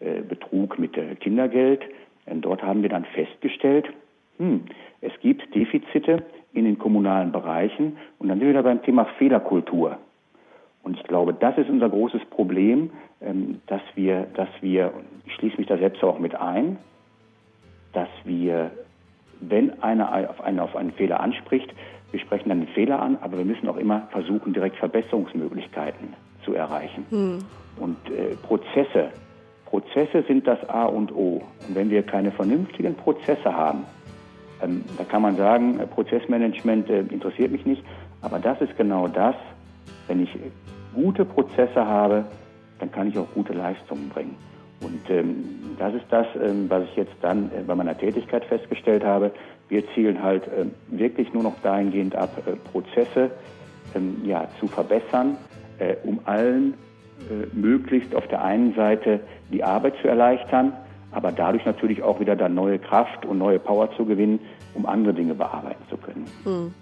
äh, 0.00 0.18
äh, 0.18 0.20
Betrug 0.22 0.78
mit 0.78 0.96
äh, 0.96 1.14
Kindergeld, 1.16 1.82
dort 2.26 2.62
haben 2.62 2.82
wir 2.82 2.88
dann 2.88 3.04
festgestellt, 3.04 3.86
hm, 4.38 4.62
es 5.00 5.12
gibt 5.20 5.54
Defizite 5.54 6.22
in 6.52 6.64
den 6.64 6.78
kommunalen 6.78 7.32
Bereichen 7.32 7.96
und 8.18 8.28
dann 8.28 8.38
sind 8.38 8.46
wir 8.46 8.54
wieder 8.54 8.62
beim 8.62 8.82
Thema 8.82 9.06
Fehlerkultur. 9.18 9.98
Und 10.82 10.96
ich 10.96 11.04
glaube, 11.04 11.34
das 11.34 11.56
ist 11.58 11.68
unser 11.68 11.88
großes 11.88 12.24
Problem, 12.26 12.90
ähm, 13.20 13.60
dass 13.66 13.82
wir, 13.94 14.26
dass 14.34 14.48
wir, 14.60 14.92
ich 15.26 15.34
schließe 15.34 15.58
mich 15.58 15.66
da 15.66 15.78
selbst 15.78 16.02
auch 16.02 16.18
mit 16.18 16.34
ein, 16.34 16.78
dass 17.92 18.08
wir, 18.24 18.70
wenn 19.40 19.82
einer 19.82 20.30
auf 20.30 20.40
einen, 20.40 20.60
auf 20.60 20.76
einen 20.76 20.92
Fehler 20.92 21.20
anspricht, 21.20 21.72
wir 22.10 22.20
sprechen 22.20 22.48
dann 22.48 22.60
den 22.60 22.68
Fehler 22.68 23.00
an, 23.00 23.18
aber 23.20 23.38
wir 23.38 23.44
müssen 23.44 23.68
auch 23.68 23.76
immer 23.76 24.08
versuchen, 24.10 24.52
direkt 24.52 24.76
Verbesserungsmöglichkeiten 24.76 26.14
zu 26.44 26.54
erreichen. 26.54 27.06
Hm. 27.10 27.38
Und 27.78 27.96
äh, 28.10 28.36
Prozesse, 28.36 29.10
Prozesse 29.66 30.22
sind 30.28 30.46
das 30.46 30.68
A 30.68 30.84
und 30.84 31.12
O. 31.12 31.42
Und 31.66 31.74
wenn 31.74 31.88
wir 31.90 32.02
keine 32.02 32.30
vernünftigen 32.30 32.94
Prozesse 32.94 33.54
haben, 33.54 33.84
Ähm, 34.62 34.84
da 34.96 35.02
kann 35.02 35.22
man 35.22 35.36
sagen, 35.36 35.80
äh, 35.80 35.86
Prozessmanagement 35.88 36.88
äh, 36.88 37.00
interessiert 37.00 37.50
mich 37.50 37.66
nicht, 37.66 37.82
aber 38.20 38.38
das 38.38 38.60
ist 38.60 38.76
genau 38.76 39.08
das, 39.08 39.34
wenn 40.06 40.22
ich 40.22 40.30
gute 40.94 41.24
Prozesse 41.24 41.84
habe, 41.84 42.24
dann 42.78 42.92
kann 42.92 43.08
ich 43.08 43.18
auch 43.18 43.26
gute 43.34 43.54
Leistungen 43.54 44.08
bringen. 44.08 44.36
Und 44.82 45.00
ähm, 45.08 45.44
das 45.78 45.94
ist 45.94 46.04
das, 46.10 46.26
ähm, 46.40 46.68
was 46.68 46.84
ich 46.84 46.96
jetzt 46.96 47.14
dann 47.20 47.50
äh, 47.52 47.62
bei 47.66 47.74
meiner 47.74 47.96
Tätigkeit 47.96 48.44
festgestellt 48.44 49.04
habe. 49.04 49.32
Wir 49.68 49.82
zielen 49.94 50.22
halt 50.22 50.44
äh, 50.48 50.66
wirklich 50.88 51.32
nur 51.32 51.42
noch 51.42 51.54
dahingehend 51.62 52.14
ab, 52.14 52.42
äh, 52.46 52.52
Prozesse 52.70 53.30
ähm, 53.94 54.22
ja, 54.24 54.48
zu 54.60 54.66
verbessern, 54.66 55.36
äh, 55.78 55.96
um 56.04 56.20
allen 56.24 56.74
äh, 57.30 57.46
möglichst 57.56 58.14
auf 58.14 58.26
der 58.28 58.42
einen 58.42 58.74
Seite 58.74 59.20
die 59.52 59.62
Arbeit 59.62 59.94
zu 60.02 60.08
erleichtern, 60.08 60.72
aber 61.12 61.30
dadurch 61.30 61.64
natürlich 61.64 62.02
auch 62.02 62.20
wieder 62.20 62.36
dann 62.36 62.54
neue 62.54 62.78
Kraft 62.78 63.24
und 63.24 63.38
neue 63.38 63.58
Power 63.58 63.94
zu 63.96 64.04
gewinnen, 64.04 64.40
um 64.74 64.86
andere 64.86 65.14
Dinge 65.14 65.34
bearbeiten 65.34 65.82
zu 65.88 65.96
können. 65.96 66.26
Hm. 66.44 66.74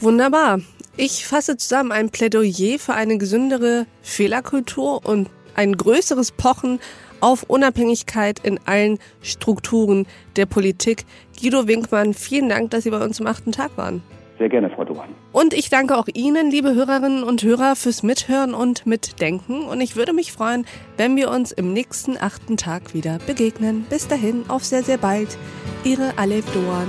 Wunderbar. 0.00 0.60
Ich 0.96 1.26
fasse 1.26 1.56
zusammen 1.56 1.90
ein 1.90 2.10
Plädoyer 2.10 2.78
für 2.78 2.94
eine 2.94 3.18
gesündere 3.18 3.86
Fehlerkultur 4.02 5.00
und 5.04 5.28
ein 5.54 5.76
größeres 5.76 6.32
Pochen 6.32 6.80
auf 7.20 7.44
Unabhängigkeit 7.44 8.40
in 8.42 8.60
allen 8.66 8.98
Strukturen 9.22 10.06
der 10.36 10.46
Politik. 10.46 11.04
Guido 11.40 11.66
Winkmann, 11.66 12.14
vielen 12.14 12.48
Dank, 12.48 12.70
dass 12.70 12.84
Sie 12.84 12.90
bei 12.90 13.02
uns 13.02 13.20
am 13.20 13.26
achten 13.26 13.52
Tag 13.52 13.76
waren. 13.76 14.02
Sehr 14.38 14.48
gerne, 14.48 14.68
Frau 14.68 14.84
Duran. 14.84 15.08
Und 15.32 15.54
ich 15.54 15.70
danke 15.70 15.96
auch 15.96 16.08
Ihnen, 16.12 16.50
liebe 16.50 16.74
Hörerinnen 16.74 17.22
und 17.22 17.42
Hörer, 17.42 17.76
fürs 17.76 18.02
Mithören 18.02 18.52
und 18.52 18.84
Mitdenken. 18.84 19.62
Und 19.62 19.80
ich 19.80 19.96
würde 19.96 20.12
mich 20.12 20.32
freuen, 20.32 20.66
wenn 20.96 21.16
wir 21.16 21.30
uns 21.30 21.52
im 21.52 21.72
nächsten 21.72 22.16
achten 22.18 22.56
Tag 22.56 22.94
wieder 22.94 23.18
begegnen. 23.26 23.86
Bis 23.88 24.08
dahin, 24.08 24.44
auf 24.48 24.64
sehr, 24.64 24.82
sehr 24.82 24.98
bald. 24.98 25.38
Ihre 25.84 26.18
Alef 26.18 26.44
Doan. 26.52 26.88